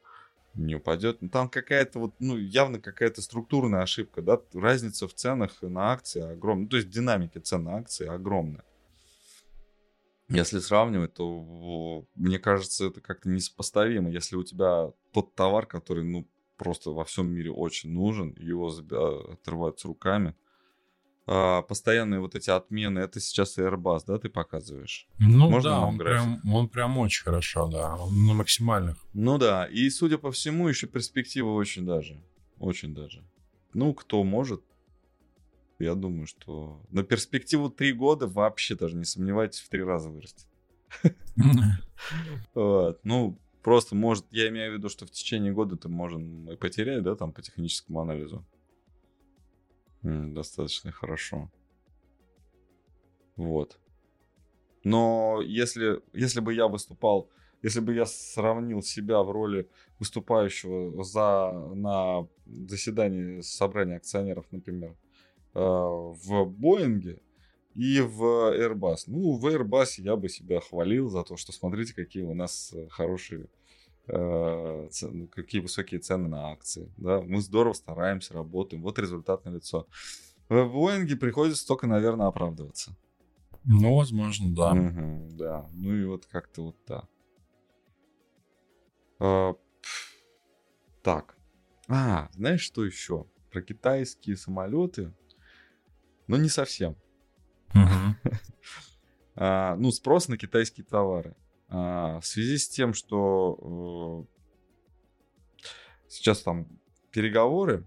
не 0.53 0.75
упадет. 0.75 1.21
Ну, 1.21 1.29
Там 1.29 1.49
какая-то 1.49 1.97
вот, 1.99 2.13
ну, 2.19 2.37
явно 2.37 2.79
какая-то 2.79 3.21
структурная 3.21 3.81
ошибка, 3.81 4.21
да, 4.21 4.39
разница 4.53 5.07
в 5.07 5.13
ценах 5.15 5.61
на 5.61 5.91
акции 5.91 6.21
огромная, 6.21 6.63
ну, 6.65 6.69
то 6.69 6.77
есть 6.77 6.89
динамики 6.89 7.39
цен 7.39 7.63
на 7.63 7.77
акции 7.77 8.07
огромная. 8.07 8.63
Если 10.29 10.59
сравнивать, 10.59 11.13
то 11.13 12.05
мне 12.15 12.39
кажется, 12.39 12.85
это 12.85 13.01
как-то 13.01 13.29
несопоставимо. 13.29 14.09
Если 14.09 14.35
у 14.35 14.43
тебя 14.43 14.91
тот 15.11 15.35
товар, 15.35 15.65
который, 15.65 16.03
ну, 16.03 16.27
просто 16.57 16.91
во 16.91 17.03
всем 17.03 17.27
мире 17.29 17.51
очень 17.51 17.91
нужен, 17.91 18.35
его 18.39 18.69
отрывают 18.69 19.79
с 19.79 19.85
руками. 19.85 20.35
А, 21.25 21.61
постоянные 21.61 22.19
вот 22.19 22.35
эти 22.35 22.49
отмены, 22.49 22.99
это 22.99 23.19
сейчас 23.19 23.57
Airbus, 23.57 24.01
да, 24.05 24.17
ты 24.17 24.27
показываешь? 24.29 25.07
Ну 25.19 25.49
Можно 25.49 25.69
да, 25.69 25.79
он 25.81 25.97
график? 25.97 26.41
прям, 26.41 26.53
он 26.55 26.69
прям 26.69 26.97
очень 26.97 27.23
хорошо, 27.23 27.67
да, 27.67 27.95
он 27.95 28.25
на 28.27 28.33
максимальных. 28.33 28.97
Ну 29.13 29.37
да, 29.37 29.65
и 29.65 29.89
судя 29.89 30.17
по 30.17 30.31
всему, 30.31 30.67
еще 30.67 30.87
перспективы 30.87 31.53
очень 31.53 31.85
даже. 31.85 32.21
Очень 32.59 32.93
даже. 32.93 33.23
Ну, 33.73 33.93
кто 33.93 34.23
может, 34.23 34.63
я 35.83 35.95
думаю, 35.95 36.27
что 36.27 36.81
на 36.89 37.03
перспективу 37.03 37.69
три 37.69 37.93
года 37.93 38.27
вообще 38.27 38.75
даже 38.75 38.95
не 38.95 39.05
сомневайтесь, 39.05 39.61
в 39.61 39.69
три 39.69 39.83
раза 39.83 40.09
вырастет. 40.09 40.47
Ну, 42.55 43.39
просто 43.61 43.95
может, 43.95 44.25
я 44.31 44.49
имею 44.49 44.73
в 44.73 44.77
виду, 44.77 44.89
что 44.89 45.05
в 45.05 45.11
течение 45.11 45.53
года 45.53 45.77
ты 45.77 45.87
можем 45.87 46.51
и 46.51 46.57
потерять, 46.57 47.01
да, 47.01 47.15
там 47.15 47.31
по 47.31 47.41
техническому 47.41 48.01
анализу. 48.01 48.45
Достаточно 50.01 50.91
хорошо. 50.91 51.49
Вот. 53.37 53.79
Но 54.83 55.41
если, 55.41 56.01
если 56.11 56.41
бы 56.41 56.53
я 56.53 56.67
выступал, 56.67 57.29
если 57.61 57.79
бы 57.79 57.93
я 57.93 58.05
сравнил 58.05 58.81
себя 58.81 59.23
в 59.23 59.31
роли 59.31 59.69
выступающего 59.97 61.03
за, 61.03 61.51
на 61.73 62.27
заседании 62.45 63.39
собрания 63.39 63.95
акционеров, 63.95 64.45
например, 64.51 64.97
в 65.59 66.45
Боинге 66.45 67.19
и 67.75 68.01
в 68.01 68.23
Airbus. 68.53 69.03
Ну, 69.07 69.37
в 69.37 69.45
Airbus 69.47 69.95
я 69.97 70.15
бы 70.15 70.29
себя 70.29 70.59
хвалил 70.59 71.09
за 71.09 71.23
то, 71.23 71.37
что 71.37 71.51
смотрите, 71.51 71.93
какие 71.93 72.23
у 72.23 72.33
нас 72.33 72.71
э, 72.73 72.87
хорошие, 72.89 73.47
ц- 74.05 75.07
ну, 75.09 75.27
какие 75.27 75.61
высокие 75.61 75.99
цены 75.99 76.27
на 76.27 76.51
акции. 76.51 76.91
Да? 76.97 77.21
Мы 77.21 77.41
здорово 77.41 77.73
стараемся, 77.73 78.33
работаем. 78.33 78.83
Вот 78.83 78.99
результат 78.99 79.45
на 79.45 79.49
лицо. 79.49 79.87
В 80.49 80.67
Боинге 80.67 81.15
приходится 81.15 81.65
только, 81.65 81.87
наверное, 81.87 82.27
оправдываться. 82.27 82.95
Ну, 83.65 83.95
возможно, 83.95 84.53
да. 84.53 84.73
Мгм, 84.73 85.37
да. 85.37 85.69
Ну 85.73 85.95
и 85.95 86.05
вот 86.05 86.25
как-то 86.25 86.63
вот 86.63 86.75
так. 86.85 87.05
А, 89.19 89.55
так. 91.01 91.37
А, 91.87 92.29
знаешь, 92.33 92.61
что 92.61 92.83
еще? 92.85 93.25
Про 93.51 93.61
китайские 93.61 94.35
самолеты. 94.35 95.13
Но 96.27 96.37
не 96.37 96.49
совсем. 96.49 96.95
А, 99.35 99.75
ну, 99.77 99.91
спрос 99.91 100.27
на 100.27 100.37
китайские 100.37 100.85
товары. 100.85 101.35
А, 101.67 102.19
в 102.19 102.25
связи 102.27 102.59
с 102.59 102.69
тем, 102.69 102.93
что 102.93 104.27
э, 105.59 105.67
сейчас 106.07 106.43
там 106.43 106.67
переговоры 107.11 107.83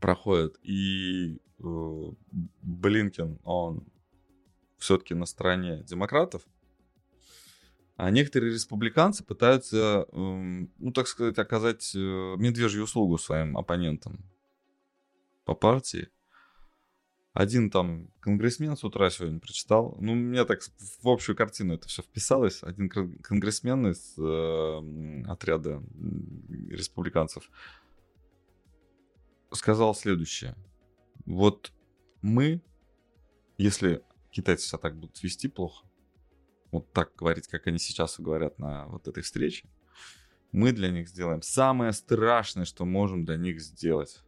проходят, 0.00 0.58
и 0.64 1.38
э, 1.60 2.12
Блинкен, 2.62 3.38
он 3.44 3.86
все-таки 4.78 5.14
на 5.14 5.26
стороне 5.26 5.84
демократов, 5.84 6.42
а 7.96 8.10
некоторые 8.10 8.52
республиканцы 8.52 9.24
пытаются, 9.24 10.06
эм, 10.10 10.72
ну, 10.78 10.92
так 10.92 11.06
сказать, 11.06 11.38
оказать 11.38 11.94
э, 11.94 11.98
медвежью 12.36 12.82
услугу 12.82 13.16
своим 13.16 13.56
оппонентам 13.56 14.28
по 15.44 15.54
партии. 15.54 16.08
Один 17.32 17.70
там 17.70 18.08
конгрессмен 18.20 18.76
с 18.76 18.84
утра 18.84 19.08
сегодня 19.08 19.40
прочитал. 19.40 19.96
Ну, 20.00 20.14
мне 20.14 20.44
так 20.44 20.60
в 21.02 21.08
общую 21.08 21.34
картину 21.34 21.74
это 21.74 21.88
все 21.88 22.02
вписалось. 22.02 22.62
Один 22.62 22.90
кон- 22.90 23.16
конгрессмен 23.18 23.86
из 23.86 24.18
э, 24.18 25.30
отряда 25.30 25.82
республиканцев 26.68 27.50
сказал 29.50 29.94
следующее. 29.94 30.54
Вот 31.24 31.72
мы, 32.20 32.62
если 33.56 34.02
китайцы 34.30 34.68
себя 34.68 34.78
так 34.78 34.98
будут 34.98 35.22
вести 35.22 35.48
плохо, 35.48 35.86
вот 36.70 36.92
так 36.92 37.14
говорить, 37.14 37.48
как 37.48 37.66
они 37.66 37.78
сейчас 37.78 38.20
говорят 38.20 38.58
на 38.58 38.86
вот 38.88 39.08
этой 39.08 39.22
встрече, 39.22 39.68
мы 40.52 40.72
для 40.72 40.90
них 40.90 41.08
сделаем 41.08 41.40
самое 41.40 41.92
страшное, 41.92 42.66
что 42.66 42.84
можем 42.84 43.24
для 43.24 43.36
них 43.36 43.60
сделать. 43.62 44.22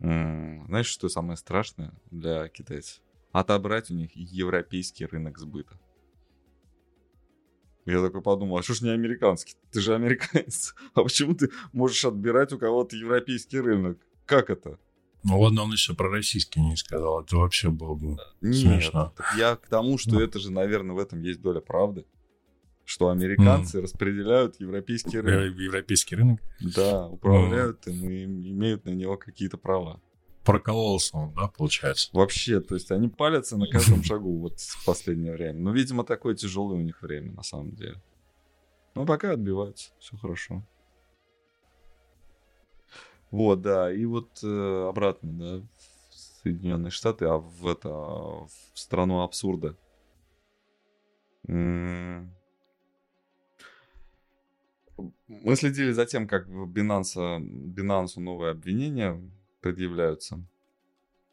Знаешь, 0.00 0.86
что 0.86 1.08
самое 1.08 1.36
страшное 1.36 1.92
для 2.10 2.48
китайцев? 2.48 3.00
Отобрать 3.32 3.90
у 3.90 3.94
них 3.94 4.10
европейский 4.14 5.06
рынок 5.06 5.38
сбыта. 5.38 5.78
Я 7.86 8.02
такой 8.02 8.22
подумал, 8.22 8.58
а 8.58 8.62
что 8.62 8.74
ж 8.74 8.82
не 8.82 8.90
американский? 8.90 9.56
Ты 9.72 9.80
же 9.80 9.94
американец. 9.94 10.74
А 10.94 11.02
почему 11.02 11.34
ты 11.34 11.50
можешь 11.72 12.04
отбирать 12.04 12.52
у 12.52 12.58
кого-то 12.58 12.96
европейский 12.96 13.58
рынок? 13.60 13.98
Как 14.26 14.50
это? 14.50 14.78
Ну 15.22 15.38
ладно, 15.40 15.62
он 15.64 15.72
еще 15.72 15.94
про 15.94 16.08
российский 16.08 16.60
не 16.60 16.76
сказал, 16.76 17.22
это 17.22 17.36
вообще 17.36 17.68
было 17.68 17.94
бы... 17.94 18.16
Нет, 18.40 18.56
Смешно. 18.82 19.12
я 19.36 19.56
к 19.56 19.66
тому, 19.66 19.98
что 19.98 20.12
Ну. 20.12 20.20
это 20.20 20.38
же, 20.38 20.50
наверное, 20.50 20.94
в 20.94 20.98
этом 20.98 21.20
есть 21.20 21.42
доля 21.42 21.60
правды. 21.60 22.06
Что 22.90 23.10
американцы 23.10 23.80
распределяют 23.80 24.58
европейский 24.58 25.20
рынок. 25.20 25.56
Э, 25.56 25.62
Европейский 25.62 26.16
рынок. 26.16 26.40
Да, 26.58 27.06
управляют 27.06 27.86
им 27.86 28.10
и 28.10 28.24
имеют 28.24 28.84
на 28.84 28.90
него 28.90 29.16
какие-то 29.16 29.58
права. 29.58 30.00
Прокололся 30.44 31.16
он, 31.16 31.32
да, 31.32 31.46
получается? 31.46 32.10
Вообще, 32.12 32.60
то 32.60 32.74
есть 32.74 32.90
они 32.90 33.06
палятся 33.06 33.56
на 33.56 33.68
каждом 33.68 34.02
шагу 34.02 34.40
вот 34.40 34.58
в 34.58 34.84
последнее 34.84 35.32
время. 35.34 35.60
Ну, 35.60 35.72
видимо, 35.72 36.02
такое 36.02 36.34
тяжелое 36.34 36.78
у 36.78 36.82
них 36.82 37.00
время, 37.00 37.30
на 37.30 37.44
самом 37.44 37.76
деле. 37.76 38.02
Но 38.96 39.06
пока 39.06 39.30
отбиваются, 39.34 39.92
все 40.00 40.16
хорошо. 40.16 40.66
Вот, 43.30 43.62
да, 43.62 43.92
и 43.92 44.04
вот 44.04 44.40
э, 44.42 44.88
обратно, 44.88 45.30
да, 45.38 45.66
в 45.78 46.42
Соединенные 46.42 46.90
Штаты, 46.90 47.26
а 47.26 47.36
в 47.36 47.68
это, 47.68 47.88
в 47.88 48.50
страну 48.74 49.20
абсурда. 49.20 49.76
Мы 55.28 55.56
следили 55.56 55.92
за 55.92 56.06
тем, 56.06 56.26
как 56.26 56.48
в 56.48 56.70
Binance, 56.70 57.14
Binance 57.74 58.18
новые 58.20 58.52
обвинения 58.52 59.20
предъявляются. 59.60 60.44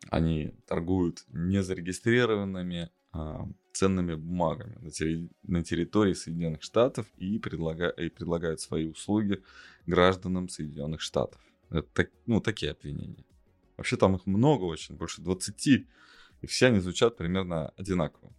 Они 0.10 0.54
торгуют 0.66 1.26
незарегистрированными 1.30 2.90
а, 3.12 3.48
ценными 3.74 4.16
бумагами 4.16 4.76
на, 4.80 4.90
терри- 4.90 5.30
на 5.44 5.64
территории 5.64 6.14
Соединенных 6.14 6.62
Штатов 6.62 7.08
и, 7.18 7.40
предлага- 7.40 7.94
и 7.98 8.10
предлагают 8.10 8.60
свои 8.60 8.88
услуги 8.88 9.44
гражданам 9.86 10.50
Соединенных 10.50 11.02
Штатов. 11.02 11.42
Это 11.70 11.88
так, 11.94 12.12
ну, 12.26 12.42
такие 12.42 12.72
обвинения. 12.72 13.26
Вообще 13.76 13.98
там 13.98 14.16
их 14.16 14.26
много 14.26 14.64
очень, 14.64 14.96
больше 14.96 15.22
20, 15.22 15.68
и 16.42 16.48
все 16.48 16.68
они 16.68 16.80
звучат 16.80 17.18
примерно 17.18 17.70
одинаково. 17.78 18.32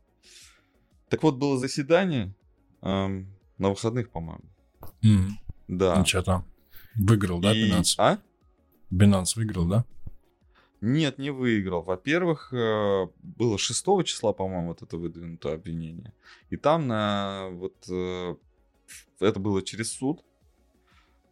Так 1.09 1.23
вот, 1.23 1.37
было 1.37 1.59
заседание 1.59 2.35
эм, 2.83 3.27
на 3.59 3.71
выходных, 3.71 4.11
по-моему. 4.11 4.45
Мгм. 5.03 5.39
Да. 5.69 5.97
Ну, 5.99 6.05
что 6.07 6.23
там? 6.23 6.45
Выиграл, 6.97 7.41
да, 7.41 7.53
И- 7.53 7.71
Binance? 7.71 7.95
А? 7.99 8.19
Binance 8.91 9.35
выиграл, 9.37 9.67
да? 9.67 9.85
Нет, 10.81 11.19
не 11.19 11.31
выиграл. 11.31 11.83
Во-первых, 11.83 12.53
э, 12.53 13.09
было 13.23 13.59
6 13.59 14.05
числа, 14.05 14.33
по-моему, 14.33 14.69
вот 14.69 14.83
это 14.83 14.97
выдвинутое 14.97 15.55
обвинение. 15.55 16.13
И 16.51 16.57
там 16.57 16.87
на 16.87 17.49
вот 17.51 17.75
э, 17.91 18.37
это 19.21 19.41
было 19.41 19.63
через 19.63 19.91
суд. 19.93 20.25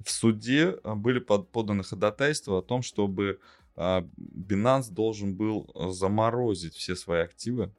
В 0.05 0.11
суде 0.11 0.77
э, 0.83 0.95
были 0.95 1.21
под- 1.21 1.49
поданы 1.51 1.85
ходатайства 1.85 2.59
о 2.59 2.63
том, 2.63 2.83
чтобы 2.83 3.39
Binance 3.77 4.91
должен 4.91 5.35
был 5.37 5.71
заморозить 5.93 6.75
все 6.75 6.97
свои 6.97 7.21
активы. 7.21 7.75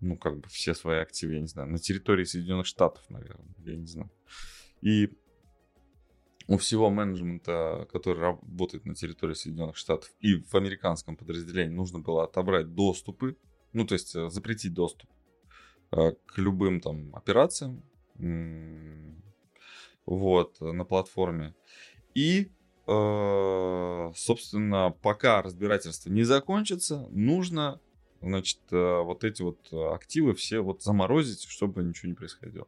Ну, 0.00 0.16
как 0.16 0.38
бы 0.38 0.48
все 0.48 0.74
свои 0.74 0.98
активы, 0.98 1.34
я 1.34 1.40
не 1.40 1.46
знаю, 1.46 1.68
на 1.70 1.78
территории 1.78 2.24
Соединенных 2.24 2.66
Штатов, 2.66 3.02
наверное, 3.08 3.54
я 3.64 3.76
не 3.76 3.86
знаю. 3.86 4.10
И 4.82 5.10
у 6.50 6.56
всего 6.56 6.90
менеджмента, 6.90 7.86
который 7.92 8.18
работает 8.18 8.84
на 8.84 8.96
территории 8.96 9.34
Соединенных 9.34 9.76
Штатов 9.76 10.12
и 10.18 10.34
в 10.34 10.52
американском 10.56 11.16
подразделении, 11.16 11.72
нужно 11.72 12.00
было 12.00 12.24
отобрать 12.24 12.74
доступы, 12.74 13.36
ну, 13.72 13.86
то 13.86 13.94
есть 13.94 14.16
э, 14.16 14.28
запретить 14.30 14.74
доступ 14.74 15.08
э, 15.92 16.10
к 16.26 16.38
любым 16.38 16.80
там 16.80 17.14
операциям, 17.14 17.84
вот, 20.06 20.60
на 20.60 20.84
платформе. 20.84 21.54
И, 22.16 22.50
э, 22.88 24.12
собственно, 24.16 24.90
пока 25.02 25.42
разбирательство 25.42 26.10
не 26.10 26.24
закончится, 26.24 27.06
нужно, 27.12 27.80
значит, 28.20 28.58
вот 28.70 29.22
эти 29.22 29.42
вот 29.42 29.72
активы 29.72 30.34
все 30.34 30.60
вот 30.60 30.82
заморозить, 30.82 31.44
чтобы 31.44 31.84
ничего 31.84 32.08
не 32.08 32.16
происходило. 32.16 32.66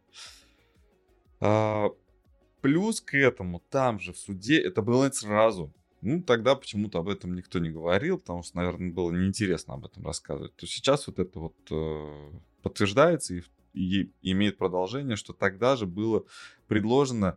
А, 1.45 1.91
Плюс 2.63 3.01
к 3.01 3.15
этому, 3.15 3.61
там 3.71 3.99
же 3.99 4.13
в 4.13 4.19
суде, 4.19 4.61
это 4.61 4.83
было 4.83 5.11
сразу. 5.11 5.73
Ну, 6.01 6.23
тогда 6.23 6.55
почему-то 6.55 7.01
об 7.01 7.09
этом 7.09 7.35
никто 7.35 7.59
не 7.59 7.71
говорил, 7.71 8.19
потому 8.19 8.45
что, 8.45 8.57
наверное, 8.57 8.93
было 8.93 9.11
неинтересно 9.11 9.75
об 9.75 9.85
этом 9.85 10.07
рассказывать. 10.07 10.55
То 10.55 10.67
сейчас 10.67 11.09
вот 11.09 11.19
это 11.19 11.41
вот 11.41 11.57
э, 11.71 12.31
подтверждается 12.63 13.35
и, 13.35 13.43
и 13.75 14.11
имеет 14.23 14.59
продолжение, 14.59 15.17
что 15.17 15.33
тогда 15.33 15.75
же 15.75 15.87
было 15.87 16.25
предложено 16.69 17.37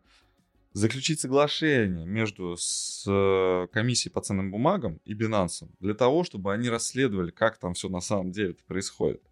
заключить 0.73 1.19
соглашение 1.19 2.05
между 2.05 2.55
с 2.55 3.03
э, 3.07 3.67
комиссией 3.71 4.11
по 4.11 4.21
ценным 4.21 4.51
бумагам 4.51 4.99
и 5.05 5.15
Binance 5.15 5.67
для 5.79 5.95
того, 5.95 6.23
чтобы 6.23 6.53
они 6.53 6.69
расследовали, 6.69 7.31
как 7.31 7.57
там 7.57 7.73
все 7.73 7.89
на 7.89 8.01
самом 8.01 8.31
деле 8.31 8.55
происходит. 8.67 9.23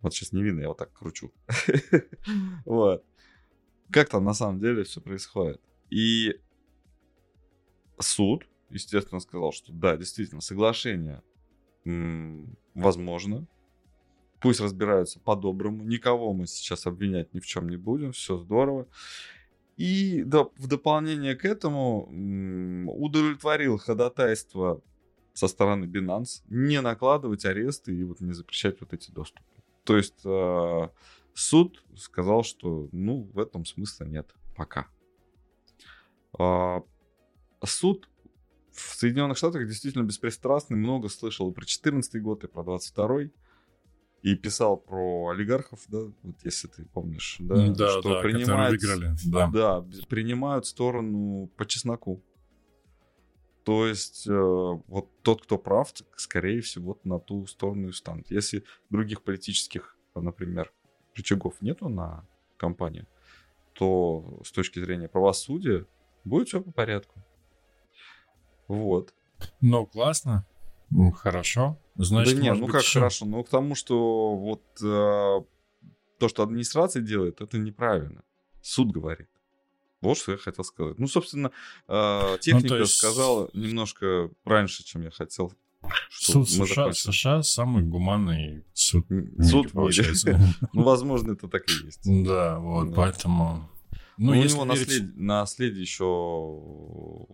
Вот 0.00 0.14
сейчас 0.14 0.32
не 0.32 0.42
видно, 0.42 0.60
я 0.60 0.68
вот 0.68 0.78
так 0.78 0.92
кручу. 0.92 1.32
Вот 2.64 3.04
как 3.90 4.08
там 4.08 4.24
на 4.24 4.34
самом 4.34 4.60
деле 4.60 4.84
все 4.84 5.00
происходит. 5.00 5.60
И 5.90 6.40
суд, 7.98 8.46
естественно, 8.70 9.20
сказал, 9.20 9.52
что 9.52 9.72
да, 9.72 9.96
действительно, 9.96 10.40
соглашение 10.40 11.22
возможно. 12.74 13.46
Пусть 14.40 14.60
разбираются 14.60 15.18
по-доброму. 15.18 15.82
Никого 15.82 16.32
мы 16.32 16.46
сейчас 16.46 16.86
обвинять 16.86 17.34
ни 17.34 17.40
в 17.40 17.46
чем 17.46 17.68
не 17.68 17.76
будем. 17.76 18.12
Все 18.12 18.36
здорово. 18.36 18.86
И 19.76 20.22
да, 20.24 20.44
в 20.56 20.66
дополнение 20.66 21.34
к 21.34 21.44
этому 21.44 22.04
удовлетворил 22.86 23.78
ходатайство 23.78 24.82
со 25.32 25.48
стороны 25.48 25.86
Binance 25.86 26.42
не 26.48 26.80
накладывать 26.80 27.44
аресты 27.44 27.96
и 27.96 28.04
вот 28.04 28.20
не 28.20 28.32
запрещать 28.32 28.80
вот 28.80 28.92
эти 28.92 29.10
доступы. 29.10 29.57
То 29.88 29.96
есть 29.96 30.20
э, 30.22 30.88
суд 31.32 31.82
сказал, 31.96 32.44
что 32.44 32.90
ну 32.92 33.22
в 33.32 33.38
этом 33.38 33.64
смысла 33.64 34.04
нет 34.04 34.34
пока. 34.54 34.86
А, 36.38 36.82
суд 37.64 38.06
в 38.70 38.96
Соединенных 38.96 39.38
Штатах 39.38 39.66
действительно 39.66 40.02
беспристрастный, 40.02 40.76
много 40.76 41.08
слышал 41.08 41.50
и 41.50 41.54
про 41.54 41.64
14 41.64 42.20
год, 42.20 42.44
и 42.44 42.48
про 42.48 42.64
22 42.64 43.30
и 44.20 44.34
писал 44.34 44.76
про 44.76 45.28
олигархов, 45.28 45.80
да, 45.88 46.00
вот 46.22 46.36
если 46.44 46.68
ты 46.68 46.84
помнишь, 46.84 47.36
да, 47.38 47.54
да, 47.54 47.72
да, 47.72 47.88
что 47.88 48.02
которые 48.02 48.34
принимают, 48.34 48.82
выиграли, 48.82 49.16
да. 49.24 49.46
да, 49.46 49.86
принимают 50.10 50.66
сторону 50.66 51.50
по 51.56 51.64
чесноку. 51.64 52.22
То 53.68 53.86
есть 53.86 54.26
э, 54.26 54.32
вот 54.32 55.10
тот, 55.22 55.42
кто 55.42 55.58
прав, 55.58 55.92
скорее 56.16 56.62
всего, 56.62 56.98
на 57.04 57.18
ту 57.18 57.46
сторону 57.46 57.88
и 57.88 57.92
станет. 57.92 58.30
Если 58.30 58.64
других 58.88 59.22
политических, 59.22 59.94
например, 60.14 60.72
рычагов 61.14 61.60
нету 61.60 61.90
на 61.90 62.26
компанию, 62.56 63.06
то 63.74 64.40
с 64.42 64.52
точки 64.52 64.80
зрения 64.80 65.06
правосудия 65.06 65.84
будет 66.24 66.48
все 66.48 66.62
по 66.62 66.70
порядку. 66.72 67.22
Вот. 68.68 69.12
Ну, 69.60 69.84
классно. 69.84 70.46
Хорошо. 71.16 71.76
Значит, 71.94 72.36
да 72.36 72.40
не, 72.40 72.48
может 72.48 72.60
ну 72.62 72.66
быть, 72.68 72.74
как 72.74 72.84
ещё- 72.84 73.00
хорошо, 73.00 73.26
ну 73.26 73.44
к 73.44 73.50
тому, 73.50 73.74
что 73.74 74.34
вот 74.34 74.62
э, 74.82 75.44
то, 76.18 76.28
что 76.28 76.42
администрация 76.42 77.02
делает, 77.02 77.42
это 77.42 77.58
неправильно. 77.58 78.24
Суд 78.62 78.92
говорит. 78.92 79.28
Вот 80.00 80.16
что 80.18 80.32
я 80.32 80.38
хотел 80.38 80.64
сказать. 80.64 80.98
Ну, 80.98 81.06
собственно, 81.08 81.50
э, 81.88 82.38
техника 82.40 82.76
есть- 82.76 82.94
сказала 82.96 83.50
немножко 83.52 84.30
раньше, 84.44 84.84
чем 84.84 85.02
я 85.02 85.10
хотел. 85.10 85.52
Суд 86.10 86.48
США, 86.48 86.66
закончили. 86.66 87.12
США 87.12 87.42
самый 87.42 87.82
гуманный 87.84 88.64
суд. 88.74 89.06
Суд 89.40 89.72
получается. 89.72 90.38
Ну, 90.72 90.82
возможно, 90.82 91.32
это 91.32 91.48
так 91.48 91.68
и 91.70 91.84
есть. 91.86 92.00
Да, 92.24 92.58
вот, 92.58 92.94
поэтому... 92.94 93.68
Ну, 94.20 94.32
Ну, 94.32 94.32
у 94.32 94.34
него 94.34 94.64
верить, 94.64 94.88
наслед- 94.88 95.16
наследие 95.16 95.80
еще 95.82 96.04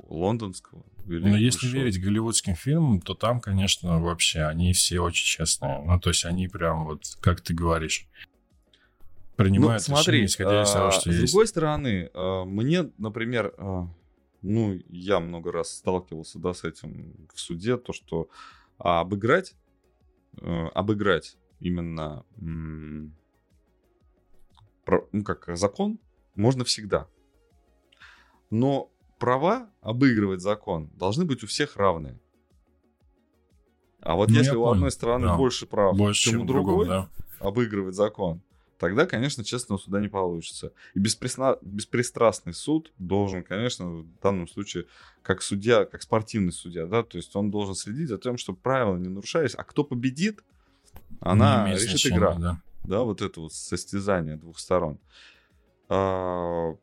лондонского. 0.08 0.84
ну, 1.06 1.36
если 1.36 1.68
верить 1.68 2.00
голливудским 2.00 2.54
фильмам, 2.54 3.00
то 3.00 3.14
там, 3.14 3.40
конечно, 3.40 4.00
вообще 4.00 4.42
они 4.42 4.72
все 4.72 5.00
очень 5.00 5.24
честные. 5.24 5.82
Ну, 5.82 5.98
то 5.98 6.10
есть 6.10 6.24
они 6.24 6.48
прям 6.48 6.84
вот, 6.84 7.02
как 7.20 7.40
ты 7.40 7.54
говоришь, 7.54 8.06
принимают 9.36 9.82
ну, 9.88 9.94
смотри, 9.96 10.22
решения, 10.22 10.26
исходя 10.26 10.62
из 10.62 10.72
того, 10.72 10.88
а, 10.88 10.90
что 10.92 11.12
с 11.12 11.14
есть. 11.14 11.32
другой 11.32 11.46
стороны, 11.46 12.10
а, 12.14 12.44
мне, 12.44 12.90
например, 12.98 13.54
а, 13.58 13.88
ну, 14.42 14.78
я 14.88 15.20
много 15.20 15.52
раз 15.52 15.70
сталкивался, 15.70 16.38
да, 16.38 16.54
с 16.54 16.64
этим 16.64 17.28
в 17.32 17.40
суде, 17.40 17.76
то, 17.76 17.92
что 17.92 18.28
а, 18.78 19.00
обыграть, 19.00 19.54
э, 20.40 20.66
обыграть 20.74 21.36
именно, 21.60 22.24
м, 22.38 23.14
про- 24.84 25.08
ну, 25.12 25.22
как 25.22 25.56
закон 25.56 25.98
можно 26.34 26.64
всегда. 26.64 27.06
Но 28.50 28.90
права 29.18 29.70
обыгрывать 29.80 30.40
закон 30.40 30.90
должны 30.94 31.24
быть 31.24 31.44
у 31.44 31.46
всех 31.46 31.76
равные. 31.76 32.18
А 34.00 34.16
вот 34.16 34.28
Ну, 34.28 34.34
если 34.34 34.50
у 34.56 34.60
понял, 34.62 34.72
одной 34.72 34.90
стороны 34.90 35.28
да. 35.28 35.36
больше 35.36 35.66
прав, 35.66 35.96
Больше, 35.96 36.24
чем 36.24 36.32
у 36.32 36.36
чем 36.38 36.42
у 36.42 36.46
другого, 36.46 36.84
другой, 36.84 37.08
да. 37.40 37.46
обыгрывать 37.46 37.94
закон, 37.94 38.42
тогда, 38.84 39.06
конечно, 39.06 39.42
честного 39.42 39.78
суда 39.78 39.98
не 39.98 40.08
получится. 40.08 40.74
И 40.92 40.98
беспристра- 40.98 41.58
беспристрастный 41.62 42.52
суд 42.52 42.92
должен, 42.98 43.42
конечно, 43.42 43.86
в 43.86 44.20
данном 44.20 44.46
случае, 44.46 44.84
как 45.22 45.40
судья, 45.40 45.86
как 45.86 46.02
спортивный 46.02 46.52
судья, 46.52 46.84
да, 46.84 47.02
то 47.02 47.16
есть 47.16 47.34
он 47.34 47.50
должен 47.50 47.74
следить 47.74 48.10
за 48.10 48.18
тем, 48.18 48.36
чтобы 48.36 48.58
правила 48.58 48.98
не 48.98 49.08
нарушались. 49.08 49.54
А 49.54 49.64
кто 49.64 49.84
победит, 49.84 50.44
она 51.20 51.64
имеет 51.64 51.78
решит 51.80 51.92
значения, 51.92 52.18
игра. 52.18 52.34
да. 52.34 52.62
Да, 52.84 53.00
вот 53.04 53.22
это 53.22 53.40
вот 53.40 53.54
состязание 53.54 54.36
двух 54.36 54.58
сторон. 54.58 54.98
А, 55.88 56.76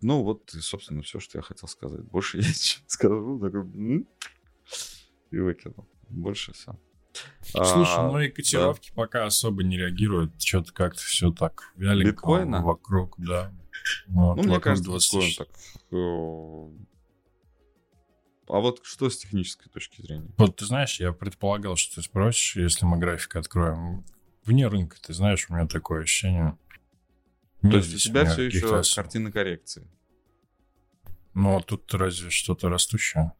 ну, 0.00 0.22
вот, 0.22 0.54
собственно, 0.60 1.02
все, 1.02 1.18
что 1.18 1.38
я 1.38 1.42
хотел 1.42 1.68
сказать. 1.68 2.02
Больше 2.02 2.38
я 2.38 2.44
ничего 2.48 2.84
скажу. 2.86 3.40
Такой, 3.40 4.06
и 5.32 5.38
выкинул. 5.38 5.88
Больше 6.08 6.52
все. 6.52 6.78
Слушай, 7.42 8.12
ну 8.12 8.20
и 8.20 8.28
котировки 8.28 8.92
пока 8.94 9.24
особо 9.26 9.62
не 9.64 9.76
реагируют. 9.76 10.40
Что-то 10.42 10.72
как-то 10.72 11.00
все 11.00 11.30
так 11.32 11.72
вяленько 11.76 12.12
Биткоина? 12.12 12.62
вокруг, 12.62 13.14
да. 13.18 13.52
Вот, 14.08 14.36
Ну, 14.36 14.42
мне 14.42 14.60
кажется, 14.60 14.90
20 14.90 15.12
биткоин 15.12 15.22
тысяч. 15.28 15.36
так. 15.38 15.48
э, 15.92 16.68
А 18.48 18.60
вот 18.60 18.80
что 18.84 19.08
с 19.10 19.16
технической 19.18 19.70
точки 19.70 20.02
зрения? 20.02 20.30
Вот 20.38 20.56
ты 20.56 20.66
знаешь, 20.66 20.98
я 21.00 21.12
предполагал, 21.12 21.76
что 21.76 21.96
ты 21.96 22.02
спросишь, 22.02 22.56
если 22.56 22.84
мы 22.86 22.98
график 22.98 23.36
откроем. 23.36 24.04
вне 24.44 24.66
рынка, 24.68 24.96
ты 25.00 25.12
знаешь, 25.12 25.46
у 25.48 25.54
меня 25.54 25.66
такое 25.66 26.02
ощущение. 26.02 26.56
То 27.62 27.68
Нет 27.68 27.84
есть 27.84 27.94
у 27.94 27.98
тебя 27.98 28.24
все 28.26 28.42
еще 28.44 28.82
картина 28.94 29.32
коррекции. 29.32 29.88
Ну, 31.34 31.56
а 31.56 31.60
тут 31.62 31.92
разве 31.94 32.30
что-то 32.30 32.68
растущее. 32.68 33.32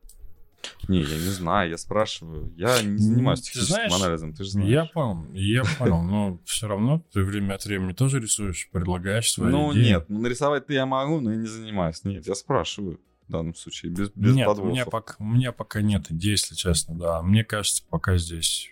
Не, 0.89 1.01
я 1.03 1.15
не 1.17 1.31
знаю, 1.31 1.71
я 1.71 1.79
спрашиваю. 1.79 2.53
Я 2.57 2.83
не 2.83 2.99
занимаюсь 2.99 3.41
техническим 3.43 3.75
знаешь, 3.75 3.93
анализом, 3.93 4.35
ты 4.35 4.45
же 4.45 4.51
знаешь. 4.51 4.69
Я 4.71 4.85
понял, 4.87 5.33
я 5.33 5.63
понял, 5.79 6.03
но 6.03 6.41
все 6.45 6.67
равно 6.69 7.05
ты 7.13 7.23
время 7.23 7.55
от 7.55 7.65
времени 7.65 7.93
тоже 7.93 8.21
рисуешь, 8.21 8.69
предлагаешь 8.73 9.31
свои 9.33 9.51
Ну 9.53 9.73
идеи. 9.73 9.85
нет, 9.91 10.07
ну 10.09 10.21
нарисовать-то 10.21 10.73
я 10.73 10.87
могу, 10.87 11.21
но 11.21 11.31
я 11.33 11.37
не 11.37 11.47
занимаюсь. 11.47 12.03
Нет, 12.05 12.27
я 12.27 12.35
спрашиваю 12.35 13.01
в 13.29 13.33
данном 13.33 13.55
случае, 13.55 13.91
без, 13.93 14.11
без 14.15 14.35
Нет, 14.35 14.47
у 14.47 14.51
подвохов. 14.51 14.73
меня, 14.73 14.85
пока, 14.87 15.15
у 15.19 15.25
меня 15.25 15.53
пока 15.53 15.83
нет 15.83 16.11
идей, 16.11 16.33
если 16.33 16.55
честно, 16.55 16.97
да. 16.97 17.23
Мне 17.23 17.43
кажется, 17.45 17.83
пока 17.89 18.17
здесь 18.19 18.71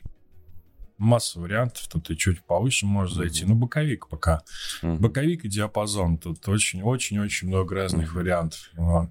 масса 0.97 1.41
вариантов, 1.41 1.89
тут 1.89 2.09
и 2.11 2.17
чуть 2.17 2.45
повыше 2.45 2.87
можешь 2.87 3.15
Мгм. 3.17 3.23
зайти. 3.25 3.45
Ну, 3.45 3.57
боковик 3.57 4.09
пока. 4.09 4.43
Мгм. 4.83 4.99
Боковик 4.99 5.45
и 5.45 5.49
диапазон. 5.49 6.19
Тут 6.19 6.47
очень-очень-очень 6.49 7.49
много 7.49 7.75
разных 7.75 8.11
Мгм. 8.11 8.17
вариантов. 8.19 8.71
Вот. 8.75 9.11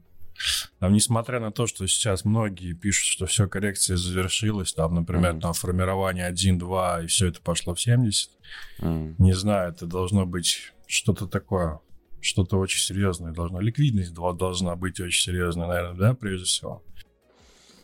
Там, 0.80 0.94
несмотря 0.94 1.40
на 1.40 1.52
то, 1.52 1.68
что 1.68 1.88
сейчас 1.88 2.26
многие 2.26 2.74
пишут, 2.74 3.06
что 3.08 3.26
все, 3.26 3.48
коррекция 3.48 3.98
завершилась, 3.98 4.74
там, 4.74 4.96
например, 4.96 5.34
Мгм. 5.34 5.42
там 5.42 5.54
формирование 5.54 6.28
1-2, 6.28 7.04
и 7.04 7.08
все 7.08 7.28
это 7.28 7.42
пошло 7.42 7.74
в 7.76 7.80
70, 7.82 8.32
Мгм. 8.80 9.16
не 9.20 9.34
знаю, 9.34 9.72
это 9.72 9.86
должно 9.86 10.26
быть 10.26 10.74
что-то 10.88 11.28
такое, 11.28 11.80
что-то 12.22 12.58
очень 12.58 12.80
серьезное 12.82 13.32
должно. 13.32 13.60
Ликвидность 13.60 14.14
дол- 14.14 14.34
должна 14.34 14.76
быть 14.76 15.00
очень 15.00 15.22
серьезная, 15.24 15.68
наверное, 15.68 15.98
да, 15.98 16.14
прежде 16.14 16.46
всего. 16.46 16.84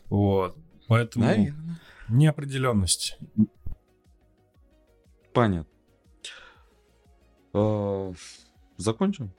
Вот. 0.09 0.57
Поэтому 0.87 1.25
Наверное. 1.25 1.79
неопределенность. 2.09 3.17
Понятно. 5.33 5.69
Э, 7.53 8.13
Закончим? 8.77 9.31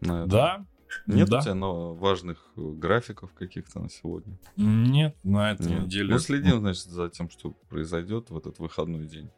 на 0.00 0.18
этом? 0.20 0.28
Да? 0.28 0.66
Нет 1.06 1.28
да. 1.28 1.38
у 1.38 1.42
тебя 1.42 1.54
но 1.54 1.94
важных 1.94 2.38
э, 2.56 2.60
графиков 2.60 3.32
каких-то 3.32 3.80
на 3.80 3.90
сегодня? 3.90 4.38
Нет, 4.56 5.16
на 5.22 5.52
этой 5.52 5.68
Нет. 5.68 5.82
неделе. 5.84 6.14
Ну, 6.14 6.18
следим, 6.18 6.58
значит, 6.60 6.84
за 6.84 7.08
тем, 7.08 7.30
что 7.30 7.50
произойдет 7.68 8.30
в 8.30 8.36
этот 8.36 8.58
выходной 8.58 9.06
день. 9.06 9.30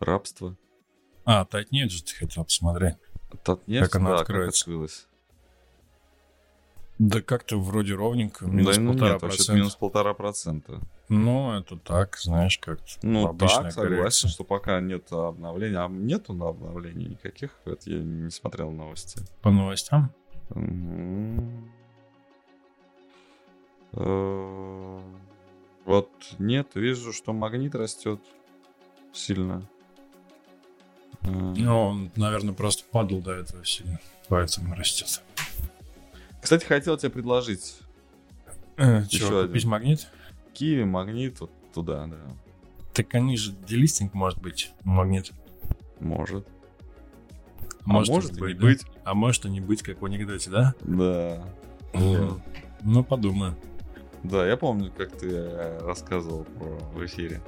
Рабство. 0.00 0.56
А, 1.24 1.44
Татнет 1.44 1.90
же 1.90 2.02
ты 2.02 2.14
хотел 2.14 2.44
посмотреть. 2.44 2.96
Татнефть, 3.42 3.90
Как 3.90 4.00
она 4.00 4.10
да, 4.10 4.20
откроется. 4.20 4.62
открылась. 4.62 5.06
Да 6.98 7.20
как-то 7.20 7.58
вроде 7.58 7.94
ровненько, 7.94 8.46
минус 8.46 8.76
да, 8.76 8.80
ну 8.82 8.92
полтора 8.92 9.12
нет, 9.12 9.20
процента. 9.20 9.52
минус 9.54 9.74
полтора 9.74 10.14
процента. 10.14 10.80
Ну, 11.08 11.52
это 11.58 11.76
так, 11.76 12.16
знаешь, 12.18 12.58
как-то 12.58 12.84
Ну 13.02 13.34
так, 13.36 13.72
согласен, 13.72 14.28
что 14.28 14.44
пока 14.44 14.80
нет 14.80 15.10
обновления. 15.12 15.78
А 15.78 15.88
нету 15.88 16.32
на 16.34 16.48
обновлений 16.48 17.06
никаких. 17.06 17.50
Это 17.64 17.90
я 17.90 17.98
не 17.98 18.30
смотрел 18.30 18.70
новости. 18.70 19.20
По 19.42 19.50
новостям. 19.50 20.14
Э, 23.92 25.00
Вот 25.84 26.10
нет, 26.38 26.68
вижу, 26.74 27.12
что 27.12 27.32
магнит 27.32 27.74
растет 27.74 28.20
сильно. 29.12 29.62
Э, 31.22 31.28
Ну, 31.30 31.78
он, 31.88 32.10
наверное, 32.16 32.54
просто 32.54 32.84
падал 32.90 33.20
до 33.20 33.32
этого 33.32 33.64
сильно, 33.64 34.00
поэтому 34.28 34.74
растет. 34.74 35.22
Кстати, 36.40 36.64
хотел 36.64 36.96
тебе 36.96 37.10
предложить 37.10 37.78
Э, 38.76 39.02
Еще 39.08 39.28
один. 39.38 39.48
купить 39.48 39.64
магнит? 39.66 40.08
Киви, 40.52 40.82
магнит, 40.84 41.38
вот 41.40 41.50
туда, 41.72 42.06
да. 42.06 42.16
Так 42.92 43.14
они 43.14 43.36
же 43.36 43.52
делистинг 43.52 44.14
может 44.14 44.40
быть, 44.40 44.72
магнит. 44.82 45.30
Может. 46.00 46.46
Может, 47.84 48.10
а 48.10 48.14
может 48.14 48.32
и 48.32 48.36
и 48.36 48.40
быть, 48.40 48.54
не 48.54 48.60
да? 48.60 48.66
быть. 48.66 48.84
А 49.04 49.14
может 49.14 49.44
и 49.44 49.50
не 49.50 49.60
быть, 49.60 49.82
как 49.82 50.00
в 50.00 50.04
анекдоте, 50.04 50.50
да? 50.50 50.74
Да. 50.80 51.44
Вот. 51.92 52.40
Ну, 52.82 53.04
подумаю. 53.04 53.54
Да, 54.22 54.46
я 54.46 54.56
помню, 54.56 54.90
как 54.96 55.12
ты 55.12 55.28
э, 55.30 55.78
рассказывал 55.86 56.44
про 56.44 56.64
в 56.94 57.04
эфире, 57.04 57.42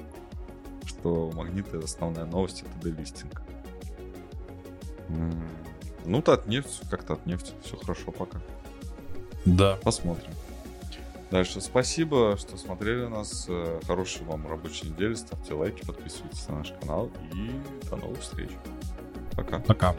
что 0.84 1.30
магниты 1.34 1.78
основная 1.78 2.26
новость 2.26 2.62
это 2.62 2.88
делистинг. 2.90 3.42
М, 5.08 5.42
Ну, 6.04 6.20
Татнефть, 6.22 6.82
как 6.90 7.02
Татнефть, 7.04 7.54
все 7.64 7.76
хорошо 7.76 8.12
пока. 8.12 8.38
Да. 9.44 9.76
Посмотрим. 9.82 10.30
Дальше 11.30 11.60
спасибо, 11.60 12.36
что 12.36 12.56
смотрели 12.56 13.06
нас. 13.06 13.46
Э, 13.48 13.80
Хорошей 13.86 14.24
вам 14.26 14.46
рабочей 14.46 14.88
недели. 14.90 15.14
Ставьте 15.14 15.54
лайки, 15.54 15.84
подписывайтесь 15.84 16.46
на 16.48 16.58
наш 16.58 16.72
канал. 16.80 17.10
И 17.32 17.50
до 17.88 17.96
новых 17.96 18.20
встреч. 18.20 18.50
Пока. 19.34 19.58
Пока. 19.60 19.96